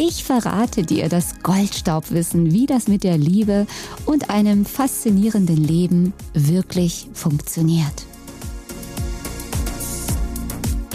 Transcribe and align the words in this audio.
Ich 0.00 0.22
verrate 0.22 0.84
dir 0.84 1.08
das 1.08 1.40
Goldstaubwissen, 1.42 2.52
wie 2.52 2.66
das 2.66 2.86
mit 2.86 3.02
der 3.02 3.18
Liebe 3.18 3.66
und 4.06 4.30
einem 4.30 4.64
faszinierenden 4.64 5.56
Leben 5.56 6.12
wirklich 6.34 7.08
funktioniert. 7.14 8.06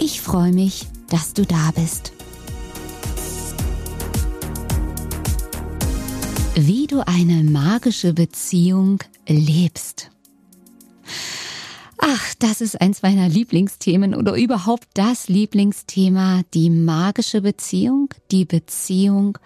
Ich 0.00 0.22
freue 0.22 0.52
mich, 0.52 0.86
dass 1.10 1.34
du 1.34 1.44
da 1.44 1.70
bist. 1.74 2.12
Wie 6.54 6.86
du 6.86 7.06
eine 7.06 7.44
magische 7.44 8.14
Beziehung 8.14 9.00
lebst. 9.28 10.13
Ach, 12.06 12.34
das 12.38 12.60
ist 12.60 12.82
eins 12.82 13.00
meiner 13.00 13.30
Lieblingsthemen 13.30 14.14
oder 14.14 14.34
überhaupt 14.34 14.88
das 14.92 15.28
Lieblingsthema, 15.28 16.42
die 16.52 16.68
magische 16.68 17.40
Beziehung, 17.40 18.12
die 18.30 18.44
Beziehung 18.44 19.38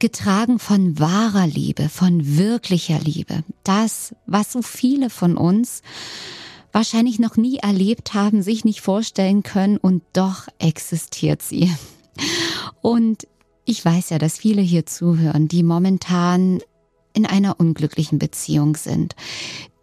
getragen 0.00 0.58
von 0.58 0.98
wahrer 0.98 1.46
Liebe, 1.46 1.88
von 1.88 2.36
wirklicher 2.36 2.98
Liebe. 2.98 3.44
Das, 3.62 4.12
was 4.26 4.50
so 4.50 4.60
viele 4.60 5.08
von 5.08 5.36
uns 5.36 5.82
wahrscheinlich 6.72 7.20
noch 7.20 7.36
nie 7.36 7.58
erlebt 7.58 8.12
haben, 8.12 8.42
sich 8.42 8.64
nicht 8.64 8.80
vorstellen 8.80 9.44
können 9.44 9.76
und 9.76 10.02
doch 10.14 10.48
existiert 10.58 11.42
sie. 11.42 11.70
Und 12.80 13.28
ich 13.66 13.84
weiß 13.84 14.10
ja, 14.10 14.18
dass 14.18 14.38
viele 14.38 14.62
hier 14.62 14.84
zuhören, 14.84 15.46
die 15.46 15.62
momentan 15.62 16.60
in 17.12 17.24
einer 17.24 17.60
unglücklichen 17.60 18.18
Beziehung 18.18 18.74
sind, 18.76 19.14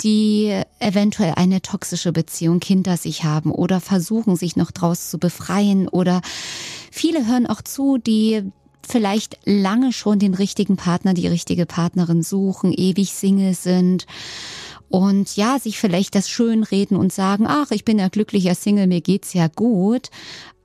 die 0.02 0.61
eventuell 0.80 1.33
eine 1.36 1.61
toxische 1.61 2.11
Beziehung 2.11 2.61
hinter 2.64 2.97
sich 2.97 3.23
haben 3.23 3.52
oder 3.52 3.80
versuchen, 3.80 4.36
sich 4.36 4.55
noch 4.55 4.72
draus 4.72 5.09
zu 5.09 5.17
befreien. 5.17 5.88
Oder 5.88 6.22
viele 6.92 7.28
hören 7.28 7.47
auch 7.47 7.61
zu, 7.61 7.97
die 7.97 8.44
vielleicht 8.88 9.38
lange 9.45 9.94
schon 9.94 10.20
den 10.20 10.33
richtigen 10.33 10.77
Partner, 10.77 11.14
die 11.14 11.27
richtige 11.27 11.66
Partnerin 11.66 12.23
suchen, 12.23 12.73
ewig 12.73 13.14
Single 13.14 13.53
sind. 13.53 14.05
Und 14.89 15.36
ja, 15.36 15.59
sich 15.59 15.77
vielleicht 15.77 16.16
das 16.16 16.30
schön 16.30 16.64
reden 16.64 16.95
und 16.95 17.14
sagen, 17.14 17.45
ach, 17.47 17.70
ich 17.70 17.86
bin 17.86 18.00
ja 18.00 18.08
glücklicher 18.08 18.55
Single, 18.55 18.88
mir 18.88 19.02
geht's 19.02 19.33
ja 19.33 19.47
gut, 19.47 20.09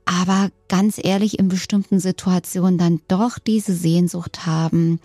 aber 0.05 0.49
ganz 0.67 0.99
ehrlich 1.03 1.39
in 1.39 1.47
bestimmten 1.47 1.99
Situationen 1.99 2.77
dann 2.77 3.01
doch 3.07 3.39
diese 3.39 3.73
Sehnsucht 3.73 4.45
haben 4.45 4.99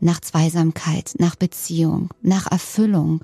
nach 0.00 0.20
Zweisamkeit, 0.20 1.14
nach 1.18 1.36
Beziehung, 1.36 2.10
nach 2.22 2.50
Erfüllung, 2.50 3.22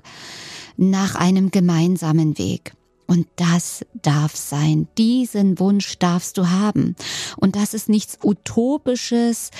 nach 0.77 1.15
einem 1.15 1.51
gemeinsamen 1.51 2.37
Weg. 2.37 2.73
Und 3.05 3.27
das 3.35 3.85
darf 4.01 4.35
sein. 4.35 4.87
Diesen 4.97 5.59
Wunsch 5.59 5.99
darfst 5.99 6.37
du 6.37 6.49
haben. 6.49 6.95
Und 7.37 7.55
das 7.55 7.73
ist 7.73 7.89
nichts 7.89 8.17
Utopisches, 8.23 9.51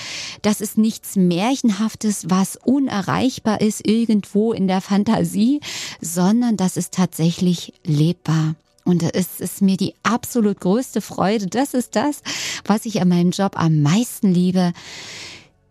das 0.42 0.62
ist 0.62 0.78
nichts 0.78 1.16
Märchenhaftes, 1.16 2.30
was 2.30 2.58
unerreichbar 2.64 3.62
ist 3.62 3.86
irgendwo 3.86 4.54
in 4.54 4.68
der 4.68 4.82
Fantasie, 4.82 5.60
sondern 6.02 6.58
das 6.58 6.78
ist 6.78 6.94
tatsächlich 6.94 7.74
lebbar. 7.84 8.56
Und 8.86 9.04
es 9.16 9.40
ist 9.40 9.62
mir 9.62 9.78
die 9.78 9.94
absolut 10.04 10.60
größte 10.60 11.02
Freude. 11.02 11.48
Das 11.48 11.74
ist 11.74 11.96
das, 11.96 12.22
was 12.66 12.86
ich 12.86 13.02
an 13.02 13.10
meinem 13.10 13.32
Job 13.32 13.58
am 13.58 13.82
meisten 13.82 14.34
liebe, 14.34 14.74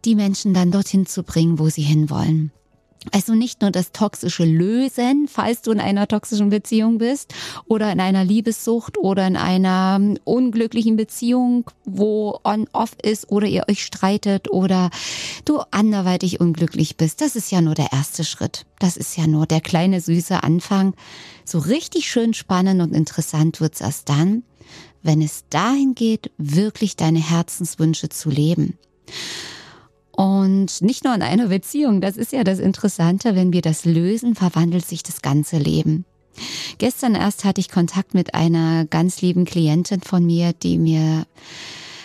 die 0.04 0.14
Menschen 0.14 0.54
dann 0.54 0.70
dorthin 0.70 1.06
zu 1.06 1.22
bringen, 1.22 1.58
wo 1.58 1.68
sie 1.68 1.82
hinwollen. 1.82 2.52
Also 3.10 3.34
nicht 3.34 3.60
nur 3.60 3.70
das 3.70 3.92
toxische 3.92 4.44
Lösen, 4.44 5.26
falls 5.28 5.62
du 5.62 5.72
in 5.72 5.80
einer 5.80 6.06
toxischen 6.06 6.50
Beziehung 6.50 6.98
bist 6.98 7.34
oder 7.66 7.90
in 7.90 8.00
einer 8.00 8.24
Liebessucht 8.24 8.96
oder 8.96 9.26
in 9.26 9.36
einer 9.36 10.00
unglücklichen 10.24 10.96
Beziehung, 10.96 11.70
wo 11.84 12.38
on-off 12.44 12.92
ist 13.02 13.30
oder 13.30 13.46
ihr 13.46 13.64
euch 13.68 13.84
streitet 13.84 14.50
oder 14.50 14.90
du 15.44 15.60
anderweitig 15.72 16.40
unglücklich 16.40 16.96
bist. 16.96 17.20
Das 17.20 17.34
ist 17.34 17.50
ja 17.50 17.60
nur 17.60 17.74
der 17.74 17.92
erste 17.92 18.24
Schritt. 18.24 18.66
Das 18.78 18.96
ist 18.96 19.16
ja 19.16 19.26
nur 19.26 19.46
der 19.46 19.60
kleine 19.60 20.00
süße 20.00 20.42
Anfang. 20.42 20.94
So 21.44 21.58
richtig 21.58 22.08
schön 22.08 22.34
spannend 22.34 22.80
und 22.80 22.94
interessant 22.94 23.60
wird's 23.60 23.80
erst 23.80 24.08
dann, 24.08 24.44
wenn 25.02 25.20
es 25.20 25.44
dahin 25.50 25.94
geht, 25.94 26.30
wirklich 26.38 26.96
deine 26.96 27.18
Herzenswünsche 27.18 28.08
zu 28.08 28.30
leben. 28.30 28.78
Und 30.14 30.82
nicht 30.82 31.04
nur 31.04 31.14
in 31.14 31.22
einer 31.22 31.48
Beziehung, 31.48 32.00
das 32.00 32.16
ist 32.16 32.32
ja 32.32 32.44
das 32.44 32.58
Interessante, 32.58 33.34
wenn 33.34 33.52
wir 33.52 33.62
das 33.62 33.84
lösen, 33.84 34.34
verwandelt 34.34 34.86
sich 34.86 35.02
das 35.02 35.22
ganze 35.22 35.58
Leben. 35.58 36.04
Gestern 36.78 37.14
erst 37.14 37.44
hatte 37.44 37.60
ich 37.60 37.70
Kontakt 37.70 38.14
mit 38.14 38.34
einer 38.34 38.84
ganz 38.86 39.20
lieben 39.22 39.44
Klientin 39.44 40.00
von 40.00 40.24
mir, 40.24 40.52
die 40.52 40.78
mir 40.78 41.26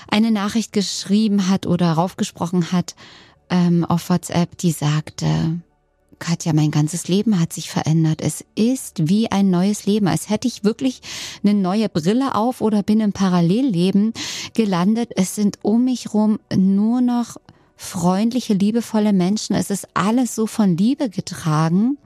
eine 0.10 0.32
Nachricht 0.32 0.74
geschrieben 0.74 1.50
hat 1.50 1.66
oder 1.66 1.92
raufgesprochen 1.94 2.72
hat 2.72 2.96
ähm, 3.50 3.86
auf 3.86 4.10
WhatsApp, 4.10 4.58
die 4.58 4.72
sagte, 4.72 5.60
Katja, 6.20 6.54
mein 6.54 6.72
ganzes 6.72 7.08
Leben 7.08 7.40
hat 7.40 7.54
sich 7.54 7.70
verändert. 7.70 8.22
Es 8.22 8.44
ist 8.56 9.08
wie 9.08 9.32
ein 9.32 9.50
neues 9.50 9.86
Leben, 9.86 10.08
als 10.08 10.30
hätte 10.30 10.48
ich 10.48 10.64
wirklich 10.64 11.02
eine 11.44 11.54
neue 11.54 11.90
Brille 11.90 12.34
auf 12.36 12.62
oder 12.62 12.82
bin 12.82 13.00
im 13.02 13.14
Parallelleben 13.14 14.14
gelandet. 14.54 15.12
Es 15.16 15.36
sind 15.36 15.60
um 15.62 15.86
mich 15.86 16.14
rum 16.14 16.40
nur 16.56 17.02
noch 17.02 17.38
freundliche, 17.78 18.54
liebevolle 18.54 19.14
Menschen. 19.14 19.56
Es 19.56 19.70
ist 19.70 19.88
alles 19.94 20.36
so 20.36 20.48
von 20.48 20.76
Liebe 20.76 21.10
getragen. 21.10 21.98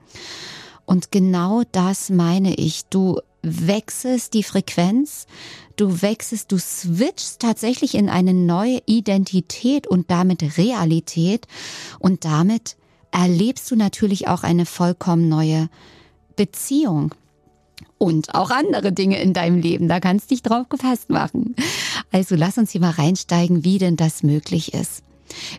Und 0.85 1.11
genau 1.11 1.63
das 1.71 2.09
meine 2.09 2.53
ich. 2.55 2.85
Du 2.89 3.19
wechselst 3.41 4.33
die 4.33 4.43
Frequenz, 4.43 5.25
du 5.77 6.01
wechselst, 6.01 6.51
du 6.51 6.59
switchst 6.59 7.39
tatsächlich 7.39 7.95
in 7.95 8.09
eine 8.09 8.33
neue 8.33 8.79
Identität 8.85 9.87
und 9.87 10.11
damit 10.11 10.57
Realität 10.57 11.47
und 11.97 12.25
damit 12.25 12.75
erlebst 13.11 13.71
du 13.71 13.75
natürlich 13.75 14.27
auch 14.27 14.43
eine 14.43 14.65
vollkommen 14.65 15.27
neue 15.27 15.69
Beziehung 16.35 17.15
und 17.97 18.35
auch 18.35 18.51
andere 18.51 18.91
Dinge 18.91 19.19
in 19.21 19.33
deinem 19.33 19.59
Leben. 19.59 19.87
Da 19.87 19.99
kannst 19.99 20.29
du 20.29 20.35
dich 20.35 20.43
drauf 20.43 20.69
gefasst 20.69 21.09
machen. 21.09 21.55
Also 22.11 22.35
lass 22.35 22.57
uns 22.57 22.71
hier 22.71 22.81
mal 22.81 22.91
reinsteigen, 22.91 23.63
wie 23.63 23.77
denn 23.77 23.95
das 23.95 24.21
möglich 24.21 24.73
ist 24.73 25.03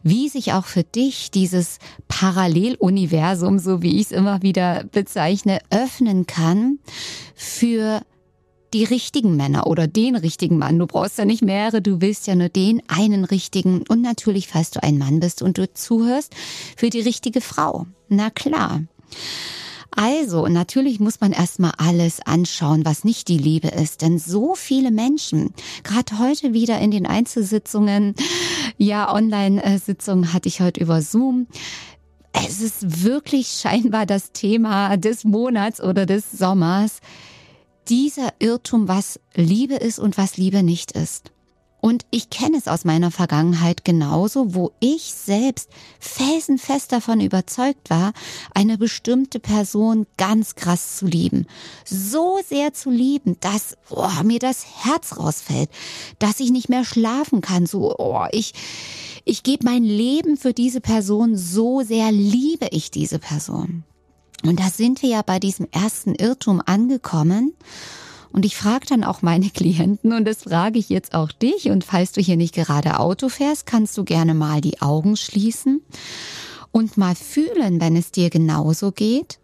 wie 0.02 0.28
sich 0.28 0.52
auch 0.52 0.64
für 0.64 0.84
dich 0.84 1.30
dieses 1.30 1.78
Paralleluniversum, 2.08 3.58
so 3.58 3.82
wie 3.82 3.96
ich 3.96 4.06
es 4.06 4.12
immer 4.12 4.42
wieder 4.42 4.84
bezeichne, 4.90 5.60
öffnen 5.70 6.26
kann 6.26 6.78
für 7.34 8.02
die 8.72 8.84
richtigen 8.84 9.36
Männer 9.36 9.66
oder 9.66 9.86
den 9.86 10.16
richtigen 10.16 10.58
Mann. 10.58 10.78
Du 10.78 10.86
brauchst 10.86 11.18
ja 11.18 11.24
nicht 11.24 11.42
mehrere, 11.42 11.82
du 11.82 12.00
willst 12.00 12.26
ja 12.26 12.34
nur 12.34 12.48
den 12.48 12.82
einen 12.88 13.24
richtigen. 13.24 13.84
Und 13.88 14.00
natürlich, 14.00 14.48
falls 14.48 14.70
du 14.70 14.82
ein 14.82 14.98
Mann 14.98 15.20
bist 15.20 15.42
und 15.42 15.58
du 15.58 15.72
zuhörst, 15.72 16.34
für 16.76 16.90
die 16.90 17.00
richtige 17.00 17.40
Frau. 17.40 17.86
Na 18.08 18.30
klar. 18.30 18.82
Also, 19.94 20.46
natürlich 20.46 21.00
muss 21.00 21.20
man 21.20 21.32
erstmal 21.32 21.72
alles 21.76 22.20
anschauen, 22.20 22.84
was 22.84 23.04
nicht 23.04 23.28
die 23.28 23.36
Liebe 23.36 23.68
ist. 23.68 24.00
Denn 24.00 24.18
so 24.18 24.54
viele 24.54 24.90
Menschen, 24.90 25.52
gerade 25.82 26.18
heute 26.18 26.54
wieder 26.54 26.78
in 26.78 26.90
den 26.90 27.06
Einzelsitzungen, 27.06 28.14
ja, 28.78 29.12
Online-Sitzungen 29.12 30.32
hatte 30.32 30.48
ich 30.48 30.60
heute 30.60 30.80
über 30.80 31.02
Zoom. 31.02 31.46
Es 32.32 32.60
ist 32.62 33.04
wirklich 33.04 33.48
scheinbar 33.48 34.06
das 34.06 34.32
Thema 34.32 34.96
des 34.96 35.24
Monats 35.24 35.82
oder 35.82 36.06
des 36.06 36.32
Sommers. 36.32 37.00
Dieser 37.88 38.32
Irrtum, 38.38 38.88
was 38.88 39.20
Liebe 39.34 39.74
ist 39.74 39.98
und 39.98 40.16
was 40.16 40.38
Liebe 40.38 40.62
nicht 40.62 40.92
ist. 40.92 41.31
Und 41.84 42.06
ich 42.12 42.30
kenne 42.30 42.56
es 42.56 42.68
aus 42.68 42.84
meiner 42.84 43.10
Vergangenheit 43.10 43.84
genauso, 43.84 44.54
wo 44.54 44.70
ich 44.78 45.12
selbst 45.12 45.68
felsenfest 45.98 46.92
davon 46.92 47.20
überzeugt 47.20 47.90
war, 47.90 48.12
eine 48.54 48.78
bestimmte 48.78 49.40
Person 49.40 50.06
ganz 50.16 50.54
krass 50.54 50.96
zu 50.98 51.06
lieben. 51.06 51.48
So 51.84 52.38
sehr 52.48 52.72
zu 52.72 52.88
lieben, 52.88 53.36
dass 53.40 53.76
oh, 53.90 54.06
mir 54.22 54.38
das 54.38 54.64
Herz 54.84 55.18
rausfällt, 55.18 55.70
dass 56.20 56.38
ich 56.38 56.52
nicht 56.52 56.68
mehr 56.68 56.84
schlafen 56.84 57.40
kann. 57.40 57.66
So, 57.66 57.96
oh, 57.98 58.26
ich, 58.30 58.54
ich 59.24 59.42
gebe 59.42 59.64
mein 59.64 59.82
Leben 59.82 60.36
für 60.36 60.52
diese 60.52 60.80
Person, 60.80 61.36
so 61.36 61.82
sehr 61.82 62.12
liebe 62.12 62.68
ich 62.70 62.92
diese 62.92 63.18
Person. 63.18 63.82
Und 64.44 64.60
da 64.60 64.70
sind 64.70 65.02
wir 65.02 65.08
ja 65.08 65.22
bei 65.22 65.40
diesem 65.40 65.66
ersten 65.72 66.14
Irrtum 66.14 66.62
angekommen. 66.64 67.54
Und 68.32 68.46
ich 68.46 68.56
frage 68.56 68.86
dann 68.86 69.04
auch 69.04 69.20
meine 69.20 69.50
Klienten 69.50 70.12
und 70.12 70.24
das 70.24 70.44
frage 70.44 70.78
ich 70.78 70.88
jetzt 70.88 71.14
auch 71.14 71.32
dich. 71.32 71.70
Und 71.70 71.84
falls 71.84 72.12
du 72.12 72.20
hier 72.20 72.36
nicht 72.36 72.54
gerade 72.54 72.98
Auto 72.98 73.28
fährst, 73.28 73.66
kannst 73.66 73.96
du 73.98 74.04
gerne 74.04 74.34
mal 74.34 74.60
die 74.60 74.80
Augen 74.80 75.16
schließen 75.16 75.82
und 76.70 76.96
mal 76.96 77.14
fühlen, 77.14 77.80
wenn 77.80 77.94
es 77.94 78.10
dir 78.10 78.30
genauso 78.30 78.90
geht. 78.90 79.38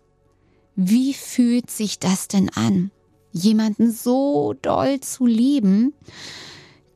Wie 0.75 1.13
fühlt 1.13 1.71
sich 1.71 1.99
das 1.99 2.29
denn 2.29 2.49
an, 2.51 2.91
jemanden 3.33 3.93
so 3.93 4.55
doll 4.63 5.01
zu 5.01 5.27
lieben, 5.27 5.93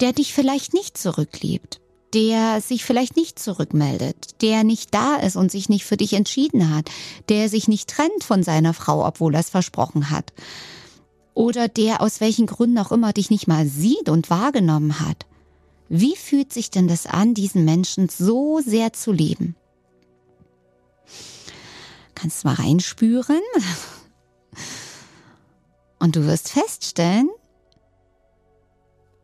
der 0.01 0.13
dich 0.13 0.33
vielleicht 0.33 0.73
nicht 0.73 0.97
zurückliebt, 0.97 1.81
der 2.15 2.61
sich 2.61 2.85
vielleicht 2.85 3.17
nicht 3.17 3.39
zurückmeldet, 3.39 4.41
der 4.41 4.65
nicht 4.65 4.95
da 4.95 5.17
ist 5.17 5.37
und 5.37 5.51
sich 5.51 5.69
nicht 5.69 5.85
für 5.85 5.97
dich 5.97 6.15
entschieden 6.15 6.75
hat, 6.75 6.91
der 7.29 7.49
sich 7.49 7.69
nicht 7.69 7.91
trennt 7.91 8.25
von 8.25 8.43
seiner 8.43 8.73
Frau, 8.73 9.07
obwohl 9.07 9.35
er 9.35 9.41
es 9.41 9.51
versprochen 9.51 10.11
hat, 10.11 10.33
oder 11.35 11.69
der 11.69 12.01
aus 12.01 12.21
welchen 12.21 12.47
Gründen 12.47 12.79
auch 12.79 12.93
immer 12.93 13.13
dich 13.13 13.31
nicht 13.31 13.49
mal 13.49 13.67
sieht 13.67 14.09
und 14.09 14.31
wahrgenommen 14.31 15.01
hat. 15.01 15.27
Wie 15.89 16.17
fühlt 16.17 16.53
sich 16.53 16.71
denn 16.71 16.89
das 16.89 17.07
an, 17.07 17.35
diesen 17.35 17.65
Menschen 17.65 18.09
so 18.09 18.61
sehr 18.61 18.93
zu 18.93 19.13
lieben? 19.13 19.57
Kannst 22.15 22.45
du 22.45 22.49
mal 22.49 22.55
reinspüren? 22.55 23.41
Und 25.99 26.17
du 26.17 26.27
wirst 26.27 26.49
feststellen, 26.49 27.29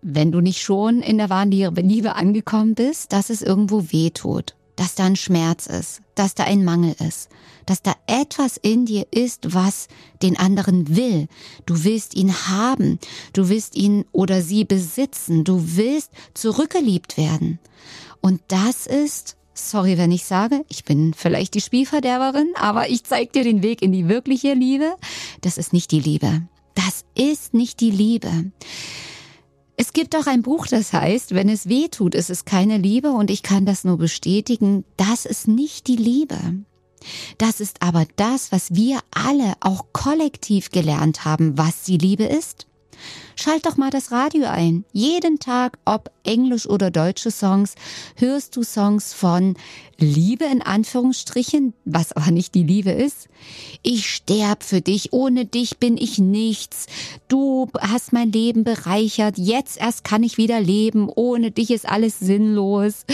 wenn 0.02 0.30
du 0.30 0.40
nicht 0.40 0.60
schon 0.62 1.00
in 1.00 1.18
der 1.18 1.30
wahren 1.30 1.50
Liebe 1.50 2.14
angekommen 2.14 2.74
bist, 2.74 3.12
dass 3.12 3.30
es 3.30 3.42
irgendwo 3.42 3.90
weh 3.90 4.10
tut, 4.10 4.54
dass 4.78 4.94
da 4.94 5.06
ein 5.06 5.16
Schmerz 5.16 5.66
ist, 5.66 6.02
dass 6.14 6.36
da 6.36 6.44
ein 6.44 6.64
Mangel 6.64 6.94
ist, 7.00 7.30
dass 7.66 7.82
da 7.82 7.96
etwas 8.06 8.56
in 8.56 8.86
dir 8.86 9.08
ist, 9.10 9.52
was 9.52 9.88
den 10.22 10.38
anderen 10.38 10.94
will. 10.96 11.26
Du 11.66 11.82
willst 11.82 12.14
ihn 12.14 12.32
haben, 12.32 13.00
du 13.32 13.48
willst 13.48 13.74
ihn 13.74 14.04
oder 14.12 14.40
sie 14.40 14.64
besitzen, 14.64 15.42
du 15.42 15.76
willst 15.76 16.12
zurückgeliebt 16.32 17.16
werden. 17.16 17.58
Und 18.20 18.40
das 18.46 18.86
ist, 18.86 19.36
sorry, 19.52 19.98
wenn 19.98 20.12
ich 20.12 20.24
sage, 20.24 20.64
ich 20.68 20.84
bin 20.84 21.12
vielleicht 21.12 21.54
die 21.54 21.60
Spielverderberin, 21.60 22.52
aber 22.54 22.88
ich 22.88 23.02
zeig 23.02 23.32
dir 23.32 23.42
den 23.42 23.64
Weg 23.64 23.82
in 23.82 23.90
die 23.90 24.08
wirkliche 24.08 24.54
Liebe. 24.54 24.94
Das 25.40 25.58
ist 25.58 25.72
nicht 25.72 25.90
die 25.90 26.00
Liebe. 26.00 26.42
Das 26.76 27.04
ist 27.16 27.52
nicht 27.52 27.80
die 27.80 27.90
Liebe. 27.90 28.52
Es 29.80 29.92
gibt 29.92 30.16
auch 30.16 30.26
ein 30.26 30.42
Buch, 30.42 30.66
das 30.66 30.92
heißt, 30.92 31.36
wenn 31.36 31.48
es 31.48 31.68
weh 31.68 31.86
tut, 31.86 32.16
ist 32.16 32.30
es 32.30 32.44
keine 32.44 32.78
Liebe 32.78 33.12
und 33.12 33.30
ich 33.30 33.44
kann 33.44 33.64
das 33.64 33.84
nur 33.84 33.96
bestätigen, 33.96 34.84
das 34.96 35.24
ist 35.24 35.46
nicht 35.46 35.86
die 35.86 35.94
Liebe. 35.94 36.36
Das 37.38 37.60
ist 37.60 37.80
aber 37.80 38.04
das, 38.16 38.50
was 38.50 38.74
wir 38.74 38.98
alle 39.12 39.54
auch 39.60 39.84
kollektiv 39.92 40.72
gelernt 40.72 41.24
haben, 41.24 41.56
was 41.56 41.84
die 41.84 41.96
Liebe 41.96 42.24
ist. 42.24 42.66
Schalt 43.36 43.66
doch 43.66 43.76
mal 43.76 43.90
das 43.90 44.10
Radio 44.10 44.46
ein. 44.46 44.84
Jeden 44.92 45.38
Tag, 45.38 45.78
ob 45.84 46.10
Englisch 46.24 46.68
oder 46.68 46.90
deutsche 46.90 47.30
Songs, 47.30 47.74
hörst 48.16 48.56
du 48.56 48.62
Songs 48.62 49.14
von 49.14 49.54
Liebe 49.96 50.44
in 50.44 50.62
Anführungsstrichen, 50.62 51.72
was 51.84 52.12
aber 52.12 52.30
nicht 52.30 52.54
die 52.54 52.62
Liebe 52.62 52.90
ist. 52.90 53.28
Ich 53.82 54.08
sterb 54.08 54.62
für 54.62 54.80
dich, 54.80 55.12
ohne 55.12 55.44
dich 55.44 55.78
bin 55.78 55.96
ich 55.96 56.18
nichts. 56.18 56.86
Du 57.28 57.68
hast 57.80 58.12
mein 58.12 58.32
Leben 58.32 58.64
bereichert, 58.64 59.38
jetzt 59.38 59.78
erst 59.78 60.04
kann 60.04 60.22
ich 60.22 60.36
wieder 60.36 60.60
leben, 60.60 61.08
ohne 61.14 61.50
dich 61.50 61.70
ist 61.70 61.88
alles 61.88 62.18
sinnlos. 62.18 63.04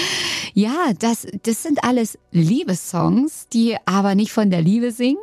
Ja, 0.55 0.93
das, 0.99 1.27
das 1.43 1.63
sind 1.63 1.85
alles 1.85 2.19
Liebessongs, 2.31 3.49
die 3.53 3.77
aber 3.87 4.15
nicht 4.15 4.33
von 4.33 4.51
der 4.51 4.63
Liebe 4.63 4.93
singen, 4.93 5.19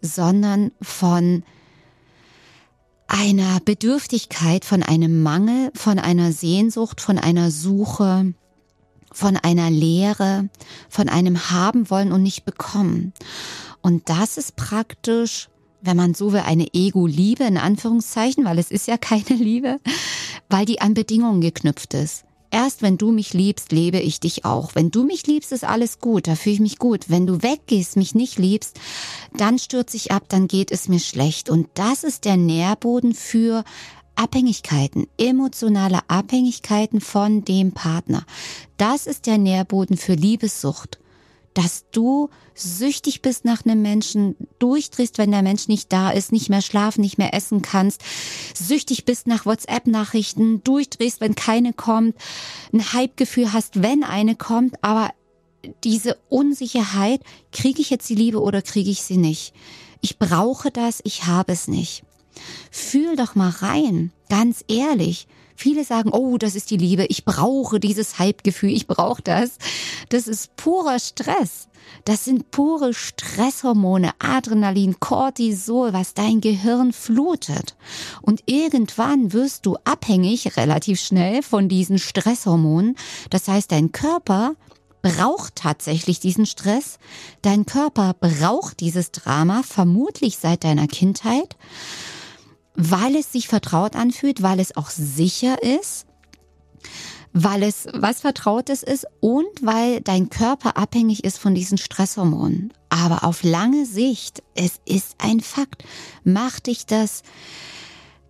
sondern 0.00 0.70
von 0.80 1.42
einer 3.10 3.58
Bedürftigkeit, 3.60 4.64
von 4.64 4.84
einem 4.84 5.22
Mangel, 5.22 5.72
von 5.74 5.98
einer 5.98 6.30
Sehnsucht, 6.30 7.00
von 7.00 7.18
einer 7.18 7.50
Suche, 7.50 8.34
von 9.12 9.36
einer 9.36 9.68
Leere, 9.68 10.48
von 10.88 11.08
einem 11.08 11.50
haben 11.50 11.90
wollen 11.90 12.12
und 12.12 12.22
nicht 12.22 12.44
bekommen. 12.44 13.12
Und 13.82 14.08
das 14.08 14.36
ist 14.36 14.54
praktisch, 14.54 15.48
wenn 15.82 15.96
man 15.96 16.14
so 16.14 16.32
will, 16.32 16.42
eine 16.46 16.68
Ego-Liebe 16.72 17.42
in 17.42 17.58
Anführungszeichen, 17.58 18.44
weil 18.44 18.60
es 18.60 18.70
ist 18.70 18.86
ja 18.86 18.96
keine 18.96 19.34
Liebe, 19.36 19.78
weil 20.48 20.64
die 20.64 20.80
an 20.80 20.94
Bedingungen 20.94 21.40
geknüpft 21.40 21.94
ist. 21.94 22.24
Erst 22.50 22.82
wenn 22.82 22.98
du 22.98 23.12
mich 23.12 23.32
liebst, 23.32 23.72
lebe 23.72 23.98
ich 24.00 24.20
dich 24.20 24.44
auch. 24.44 24.74
Wenn 24.74 24.90
du 24.90 25.04
mich 25.04 25.26
liebst, 25.26 25.52
ist 25.52 25.64
alles 25.64 26.00
gut, 26.00 26.26
da 26.26 26.34
fühle 26.34 26.54
ich 26.54 26.60
mich 26.60 26.78
gut. 26.78 27.08
Wenn 27.08 27.26
du 27.26 27.42
weggehst, 27.42 27.96
mich 27.96 28.14
nicht 28.14 28.38
liebst, 28.38 28.78
dann 29.36 29.58
stürze 29.58 29.96
ich 29.96 30.10
ab, 30.10 30.24
dann 30.28 30.48
geht 30.48 30.72
es 30.72 30.88
mir 30.88 31.00
schlecht. 31.00 31.48
Und 31.48 31.68
das 31.74 32.02
ist 32.02 32.24
der 32.24 32.36
Nährboden 32.36 33.14
für 33.14 33.64
Abhängigkeiten, 34.16 35.06
emotionale 35.16 36.00
Abhängigkeiten 36.08 37.00
von 37.00 37.44
dem 37.44 37.72
Partner. 37.72 38.24
Das 38.76 39.06
ist 39.06 39.26
der 39.26 39.38
Nährboden 39.38 39.96
für 39.96 40.14
Liebessucht 40.14 40.98
dass 41.54 41.84
du 41.90 42.30
süchtig 42.54 43.22
bist 43.22 43.44
nach 43.44 43.64
einem 43.64 43.82
Menschen, 43.82 44.36
durchdrehst, 44.58 45.18
wenn 45.18 45.30
der 45.30 45.42
Mensch 45.42 45.68
nicht 45.68 45.92
da 45.92 46.10
ist, 46.10 46.32
nicht 46.32 46.48
mehr 46.48 46.62
schlafen, 46.62 47.00
nicht 47.00 47.18
mehr 47.18 47.34
essen 47.34 47.62
kannst, 47.62 48.02
süchtig 48.54 49.04
bist 49.04 49.26
nach 49.26 49.46
WhatsApp-Nachrichten, 49.46 50.62
durchdrehst, 50.62 51.20
wenn 51.20 51.34
keine 51.34 51.72
kommt, 51.72 52.16
ein 52.72 52.92
Hypegefühl 52.92 53.52
hast, 53.52 53.82
wenn 53.82 54.04
eine 54.04 54.36
kommt, 54.36 54.82
aber 54.82 55.10
diese 55.84 56.16
Unsicherheit, 56.28 57.20
kriege 57.52 57.80
ich 57.80 57.90
jetzt 57.90 58.08
die 58.08 58.14
Liebe 58.14 58.40
oder 58.40 58.62
kriege 58.62 58.90
ich 58.90 59.02
sie 59.02 59.16
nicht? 59.16 59.52
Ich 60.00 60.18
brauche 60.18 60.70
das, 60.70 61.00
ich 61.04 61.26
habe 61.26 61.52
es 61.52 61.68
nicht. 61.68 62.04
Fühl 62.70 63.16
doch 63.16 63.34
mal 63.34 63.50
rein, 63.50 64.12
ganz 64.28 64.64
ehrlich. 64.68 65.26
Viele 65.60 65.84
sagen, 65.84 66.08
oh, 66.10 66.38
das 66.38 66.54
ist 66.54 66.70
die 66.70 66.78
Liebe, 66.78 67.04
ich 67.10 67.26
brauche 67.26 67.80
dieses 67.80 68.18
Hypegefühl, 68.18 68.70
ich 68.70 68.86
brauche 68.86 69.20
das. 69.20 69.58
Das 70.08 70.26
ist 70.26 70.56
purer 70.56 70.98
Stress. 70.98 71.68
Das 72.06 72.24
sind 72.24 72.50
pure 72.50 72.94
Stresshormone, 72.94 74.12
Adrenalin, 74.20 74.98
Cortisol, 75.00 75.92
was 75.92 76.14
dein 76.14 76.40
Gehirn 76.40 76.94
flutet. 76.94 77.76
Und 78.22 78.42
irgendwann 78.46 79.34
wirst 79.34 79.66
du 79.66 79.76
abhängig, 79.84 80.56
relativ 80.56 80.98
schnell, 80.98 81.42
von 81.42 81.68
diesen 81.68 81.98
Stresshormonen. 81.98 82.96
Das 83.28 83.46
heißt, 83.46 83.70
dein 83.70 83.92
Körper 83.92 84.54
braucht 85.02 85.56
tatsächlich 85.56 86.20
diesen 86.20 86.46
Stress. 86.46 86.98
Dein 87.42 87.66
Körper 87.66 88.14
braucht 88.18 88.80
dieses 88.80 89.12
Drama, 89.12 89.62
vermutlich 89.62 90.38
seit 90.38 90.64
deiner 90.64 90.86
Kindheit 90.86 91.54
weil 92.74 93.16
es 93.16 93.32
sich 93.32 93.48
vertraut 93.48 93.96
anfühlt, 93.96 94.42
weil 94.42 94.60
es 94.60 94.76
auch 94.76 94.90
sicher 94.90 95.62
ist, 95.62 96.06
weil 97.32 97.62
es 97.62 97.86
was 97.92 98.20
Vertrautes 98.20 98.82
ist 98.82 99.06
und 99.20 99.48
weil 99.62 100.00
dein 100.00 100.30
Körper 100.30 100.76
abhängig 100.76 101.24
ist 101.24 101.38
von 101.38 101.54
diesen 101.54 101.78
Stresshormonen. 101.78 102.72
Aber 102.88 103.24
auf 103.24 103.42
lange 103.42 103.86
Sicht, 103.86 104.42
es 104.54 104.80
ist 104.84 105.14
ein 105.18 105.40
Fakt, 105.40 105.84
macht 106.24 106.66
dich 106.66 106.86
das 106.86 107.22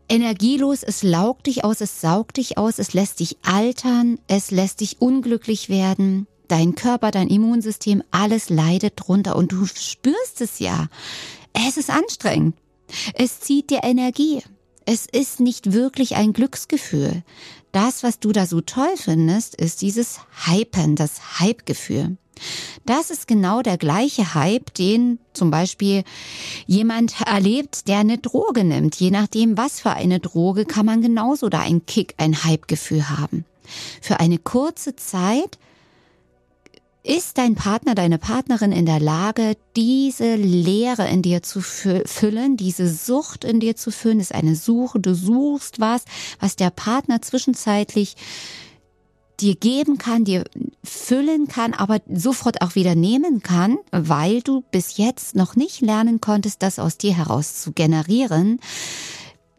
energielos, 0.09 0.83
es 0.83 1.03
laugt 1.03 1.47
dich 1.47 1.65
aus, 1.65 1.81
es 1.81 2.01
saugt 2.01 2.37
dich 2.37 2.59
aus, 2.59 2.79
es 2.79 2.93
lässt 2.93 3.21
dich 3.21 3.39
altern, 3.43 4.19
es 4.27 4.51
lässt 4.51 4.81
dich 4.81 5.01
unglücklich 5.01 5.69
werden. 5.69 6.27
Dein 6.49 6.75
Körper, 6.75 7.13
dein 7.13 7.29
Immunsystem, 7.29 8.03
alles 8.11 8.51
leidet 8.51 8.95
drunter 8.97 9.37
und 9.37 9.53
du 9.53 9.67
spürst 9.67 10.41
es 10.41 10.59
ja. 10.59 10.89
Es 11.53 11.77
ist 11.77 11.91
anstrengend. 11.91 12.57
Es 13.15 13.41
zieht 13.41 13.71
dir 13.71 13.81
Energie. 13.83 14.43
Es 14.87 15.07
ist 15.07 15.41
nicht 15.41 15.73
wirklich 15.73 16.17
ein 16.17 16.33
Glücksgefühl. 16.33 17.23
Das, 17.73 18.03
was 18.03 18.19
du 18.19 18.33
da 18.33 18.47
so 18.47 18.61
toll 18.61 18.97
findest, 18.97 19.55
ist 19.55 19.83
dieses 19.83 20.21
Hypen, 20.47 20.97
das 20.97 21.39
Hypegefühl. 21.39 22.17
Das 22.87 23.11
ist 23.11 23.29
genau 23.29 23.63
der 23.63 23.77
gleiche 23.77 24.35
Hype, 24.35 24.73
den 24.75 25.19
zum 25.33 25.51
Beispiel 25.51 26.05
jemand 26.67 27.21
erlebt, 27.21 27.87
der 27.87 27.99
eine 27.99 28.19
Droge 28.19 28.65
nimmt. 28.65 28.97
Je 28.97 29.11
nachdem, 29.11 29.57
was 29.57 29.81
für 29.81 29.91
eine 29.91 30.21
Droge, 30.21 30.65
kann 30.65 30.87
man 30.87 31.03
genauso 31.03 31.49
da 31.49 31.61
einen 31.61 31.85
Kick, 31.87 32.15
ein 32.17 32.45
Hypegefühl 32.45 33.09
haben. 33.11 33.45
Für 34.01 34.21
eine 34.21 34.39
kurze 34.39 34.97
Zeit 34.97 35.59
ist 37.03 37.39
dein 37.39 37.55
Partner, 37.55 37.95
deine 37.95 38.19
Partnerin 38.19 38.73
in 38.73 38.85
der 38.87 39.01
Lage, 39.01 39.57
diese 39.75 40.35
Leere 40.37 41.09
in 41.09 41.23
dir 41.23 41.43
zu 41.43 41.61
füllen, 41.61 42.57
diese 42.57 42.89
Sucht 42.93 43.45
in 43.45 43.61
dir 43.61 43.77
zu 43.77 43.91
füllen? 43.91 44.21
ist 44.21 44.35
eine 44.35 44.55
Suche. 44.55 45.01
Du 45.01 45.15
suchst 45.15 45.81
was, 45.81 46.05
was 46.41 46.57
der 46.57 46.71
Partner 46.71 47.23
zwischenzeitlich 47.23 48.17
dir 49.41 49.55
geben 49.55 49.97
kann, 49.97 50.25
dir 50.25 50.45
füllen 50.85 51.49
kann, 51.49 51.73
aber 51.73 52.01
sofort 52.13 52.61
auch 52.61 52.75
wieder 52.75 52.95
nehmen 52.95 53.43
kann, 53.43 53.79
weil 53.91 54.43
du 54.43 54.63
bis 54.71 54.99
jetzt 54.99 55.35
noch 55.35 55.57
nicht 55.57 55.81
lernen 55.81 56.21
konntest, 56.21 56.63
das 56.63 56.79
aus 56.79 56.99
dir 56.99 57.17
heraus 57.17 57.63
zu 57.63 57.73
generieren 57.73 58.61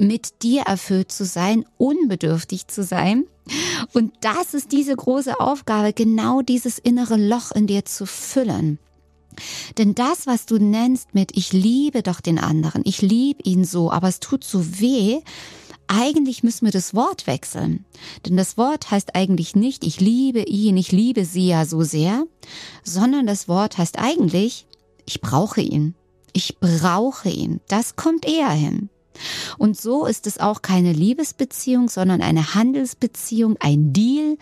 mit 0.01 0.41
dir 0.41 0.63
erfüllt 0.63 1.11
zu 1.11 1.25
sein, 1.25 1.65
unbedürftig 1.77 2.67
zu 2.67 2.83
sein. 2.83 3.25
Und 3.93 4.13
das 4.21 4.53
ist 4.53 4.71
diese 4.71 4.95
große 4.95 5.39
Aufgabe, 5.39 5.93
genau 5.93 6.41
dieses 6.41 6.79
innere 6.79 7.17
Loch 7.17 7.51
in 7.51 7.67
dir 7.67 7.85
zu 7.85 8.05
füllen. 8.05 8.79
Denn 9.77 9.95
das, 9.95 10.27
was 10.27 10.45
du 10.45 10.57
nennst 10.57 11.13
mit 11.13 11.37
ich 11.37 11.53
liebe 11.53 12.03
doch 12.03 12.19
den 12.19 12.37
anderen, 12.37 12.81
ich 12.83 13.01
liebe 13.01 13.41
ihn 13.43 13.63
so, 13.63 13.91
aber 13.91 14.09
es 14.09 14.19
tut 14.19 14.43
so 14.43 14.79
weh, 14.79 15.21
eigentlich 15.87 16.43
müssen 16.43 16.65
wir 16.65 16.71
das 16.71 16.93
Wort 16.93 17.27
wechseln. 17.27 17.85
Denn 18.25 18.37
das 18.37 18.57
Wort 18.57 18.91
heißt 18.91 19.15
eigentlich 19.15 19.55
nicht, 19.55 19.85
ich 19.85 19.99
liebe 19.99 20.41
ihn, 20.41 20.77
ich 20.77 20.91
liebe 20.91 21.25
sie 21.25 21.47
ja 21.47 21.65
so 21.65 21.83
sehr, 21.83 22.25
sondern 22.83 23.25
das 23.27 23.47
Wort 23.47 23.77
heißt 23.77 23.99
eigentlich, 23.99 24.65
ich 25.05 25.21
brauche 25.21 25.61
ihn. 25.61 25.95
Ich 26.33 26.59
brauche 26.59 27.29
ihn. 27.29 27.59
Das 27.67 27.97
kommt 27.97 28.25
eher 28.25 28.51
hin. 28.51 28.89
Und 29.57 29.79
so 29.79 30.05
ist 30.05 30.27
es 30.27 30.39
auch 30.39 30.61
keine 30.61 30.93
Liebesbeziehung, 30.93 31.89
sondern 31.89 32.21
eine 32.21 32.55
Handelsbeziehung, 32.55 33.57
ein 33.59 33.93
Deal. 33.93 34.37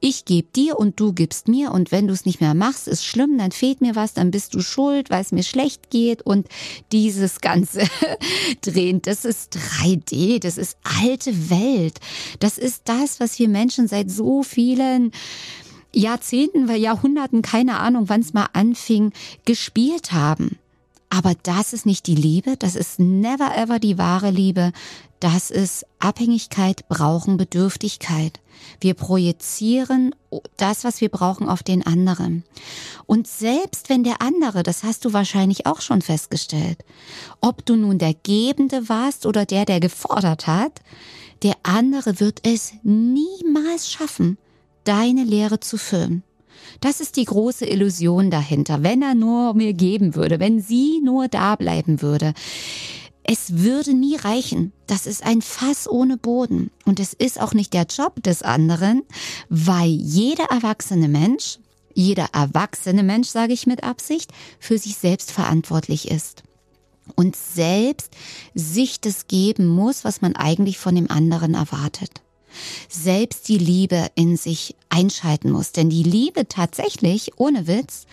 Ich 0.00 0.26
gebe 0.26 0.48
dir 0.54 0.78
und 0.78 1.00
du 1.00 1.14
gibst 1.14 1.48
mir 1.48 1.72
und 1.72 1.90
wenn 1.90 2.06
du 2.06 2.12
es 2.12 2.26
nicht 2.26 2.42
mehr 2.42 2.52
machst, 2.52 2.88
ist 2.88 3.06
schlimm, 3.06 3.38
dann 3.38 3.52
fehlt 3.52 3.80
mir 3.80 3.96
was, 3.96 4.12
dann 4.12 4.30
bist 4.30 4.54
du 4.54 4.60
schuld, 4.60 5.08
weil 5.08 5.22
es 5.22 5.32
mir 5.32 5.42
schlecht 5.42 5.88
geht 5.88 6.20
und 6.20 6.46
dieses 6.92 7.40
ganze 7.40 7.88
drehen, 8.60 9.00
das 9.00 9.24
ist 9.24 9.56
3D, 9.82 10.40
das 10.40 10.58
ist 10.58 10.76
alte 11.02 11.48
Welt. 11.48 12.00
Das 12.38 12.58
ist 12.58 12.82
das, 12.84 13.18
was 13.18 13.38
wir 13.38 13.48
Menschen 13.48 13.88
seit 13.88 14.10
so 14.10 14.42
vielen 14.42 15.10
Jahrzehnten, 15.94 16.68
Jahrhunderten, 16.68 17.40
keine 17.40 17.78
Ahnung, 17.78 18.08
wann 18.08 18.20
es 18.20 18.34
mal 18.34 18.48
anfing, 18.52 19.12
gespielt 19.46 20.12
haben. 20.12 20.58
Aber 21.14 21.34
das 21.44 21.72
ist 21.72 21.86
nicht 21.86 22.08
die 22.08 22.16
Liebe, 22.16 22.56
das 22.56 22.74
ist 22.74 22.98
never 22.98 23.56
ever 23.56 23.78
die 23.78 23.98
wahre 23.98 24.30
Liebe. 24.30 24.72
Das 25.20 25.52
ist 25.52 25.86
Abhängigkeit, 26.00 26.88
Brauchen, 26.88 27.36
Bedürftigkeit. 27.36 28.40
Wir 28.80 28.94
projizieren 28.94 30.12
das, 30.56 30.82
was 30.82 31.00
wir 31.00 31.10
brauchen, 31.10 31.48
auf 31.48 31.62
den 31.62 31.86
anderen. 31.86 32.42
Und 33.06 33.28
selbst 33.28 33.90
wenn 33.90 34.02
der 34.02 34.22
andere, 34.22 34.64
das 34.64 34.82
hast 34.82 35.04
du 35.04 35.12
wahrscheinlich 35.12 35.66
auch 35.66 35.82
schon 35.82 36.02
festgestellt, 36.02 36.84
ob 37.40 37.64
du 37.64 37.76
nun 37.76 37.98
der 37.98 38.14
Gebende 38.14 38.88
warst 38.88 39.24
oder 39.24 39.46
der, 39.46 39.66
der 39.66 39.78
gefordert 39.78 40.48
hat, 40.48 40.80
der 41.44 41.54
andere 41.62 42.18
wird 42.18 42.40
es 42.44 42.72
niemals 42.82 43.88
schaffen, 43.88 44.36
deine 44.82 45.22
Lehre 45.22 45.60
zu 45.60 45.78
füllen. 45.78 46.24
Das 46.80 47.00
ist 47.00 47.16
die 47.16 47.24
große 47.24 47.66
Illusion 47.66 48.30
dahinter. 48.30 48.82
Wenn 48.82 49.02
er 49.02 49.14
nur 49.14 49.54
mir 49.54 49.72
geben 49.72 50.14
würde, 50.14 50.40
wenn 50.40 50.60
sie 50.60 51.00
nur 51.02 51.28
da 51.28 51.56
bleiben 51.56 52.02
würde. 52.02 52.34
Es 53.22 53.58
würde 53.58 53.94
nie 53.94 54.16
reichen. 54.16 54.72
Das 54.86 55.06
ist 55.06 55.24
ein 55.24 55.40
Fass 55.40 55.88
ohne 55.88 56.18
Boden. 56.18 56.70
Und 56.84 57.00
es 57.00 57.14
ist 57.14 57.40
auch 57.40 57.54
nicht 57.54 57.72
der 57.72 57.86
Job 57.86 58.22
des 58.22 58.42
anderen, 58.42 59.02
weil 59.48 59.88
jeder 59.88 60.44
erwachsene 60.44 61.08
Mensch, 61.08 61.58
jeder 61.94 62.28
erwachsene 62.34 63.02
Mensch, 63.02 63.28
sage 63.28 63.54
ich 63.54 63.66
mit 63.66 63.82
Absicht, 63.82 64.30
für 64.58 64.76
sich 64.76 64.96
selbst 64.96 65.30
verantwortlich 65.32 66.10
ist. 66.10 66.42
Und 67.16 67.36
selbst 67.36 68.12
sich 68.54 69.00
das 69.00 69.26
geben 69.26 69.68
muss, 69.68 70.04
was 70.04 70.20
man 70.20 70.36
eigentlich 70.36 70.78
von 70.78 70.94
dem 70.94 71.10
anderen 71.10 71.54
erwartet 71.54 72.23
selbst 72.88 73.48
die 73.48 73.58
Liebe 73.58 74.08
in 74.14 74.36
sich 74.36 74.76
einschalten 74.88 75.50
muss. 75.50 75.72
Denn 75.72 75.90
die 75.90 76.02
Liebe 76.02 76.48
tatsächlich, 76.48 77.32
ohne 77.36 77.66
Witz, 77.66 78.06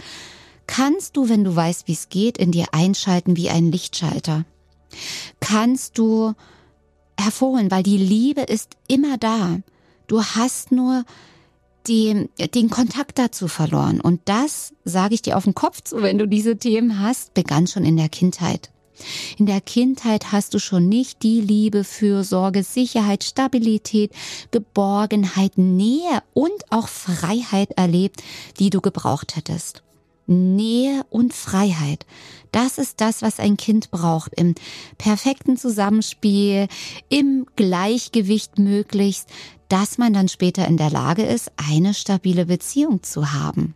kannst 0.67 1.17
du, 1.17 1.29
wenn 1.29 1.43
du 1.43 1.55
weißt, 1.55 1.87
wie 1.87 1.93
es 1.93 2.09
geht, 2.09 2.37
in 2.37 2.51
dir 2.51 2.67
einschalten 2.71 3.35
wie 3.37 3.49
ein 3.49 3.71
Lichtschalter. 3.71 4.45
Kannst 5.39 5.97
du 5.97 6.33
hervorholen, 7.19 7.71
weil 7.71 7.83
die 7.83 7.97
Liebe 7.97 8.41
ist 8.41 8.77
immer 8.87 9.17
da. 9.17 9.59
Du 10.07 10.23
hast 10.23 10.71
nur 10.71 11.05
die, 11.87 12.29
den 12.53 12.69
Kontakt 12.69 13.17
dazu 13.17 13.47
verloren. 13.47 14.01
Und 14.01 14.21
das, 14.25 14.73
sage 14.83 15.13
ich 15.15 15.21
dir 15.21 15.37
auf 15.37 15.45
den 15.45 15.55
Kopf 15.55 15.81
zu, 15.81 16.01
wenn 16.01 16.17
du 16.17 16.27
diese 16.27 16.57
Themen 16.57 16.99
hast, 16.99 17.33
begann 17.33 17.67
schon 17.67 17.85
in 17.85 17.97
der 17.97 18.09
Kindheit. 18.09 18.71
In 19.37 19.45
der 19.45 19.61
Kindheit 19.61 20.31
hast 20.31 20.53
du 20.53 20.59
schon 20.59 20.89
nicht 20.89 21.23
die 21.23 21.41
Liebe, 21.41 21.83
Fürsorge, 21.83 22.63
Sicherheit, 22.63 23.23
Stabilität, 23.23 24.11
Geborgenheit, 24.51 25.57
Nähe 25.57 26.23
und 26.33 26.51
auch 26.69 26.87
Freiheit 26.87 27.71
erlebt, 27.71 28.23
die 28.59 28.69
du 28.69 28.81
gebraucht 28.81 29.35
hättest. 29.35 29.83
Nähe 30.27 31.05
und 31.09 31.33
Freiheit. 31.33 32.05
Das 32.51 32.77
ist 32.77 33.01
das, 33.01 33.21
was 33.21 33.39
ein 33.39 33.57
Kind 33.57 33.91
braucht. 33.91 34.33
Im 34.35 34.55
perfekten 34.97 35.57
Zusammenspiel, 35.57 36.67
im 37.09 37.45
Gleichgewicht 37.55 38.57
möglichst, 38.57 39.29
dass 39.69 39.97
man 39.97 40.13
dann 40.13 40.27
später 40.27 40.67
in 40.67 40.77
der 40.77 40.89
Lage 40.89 41.23
ist, 41.23 41.51
eine 41.55 41.93
stabile 41.93 42.45
Beziehung 42.45 43.03
zu 43.03 43.31
haben. 43.31 43.73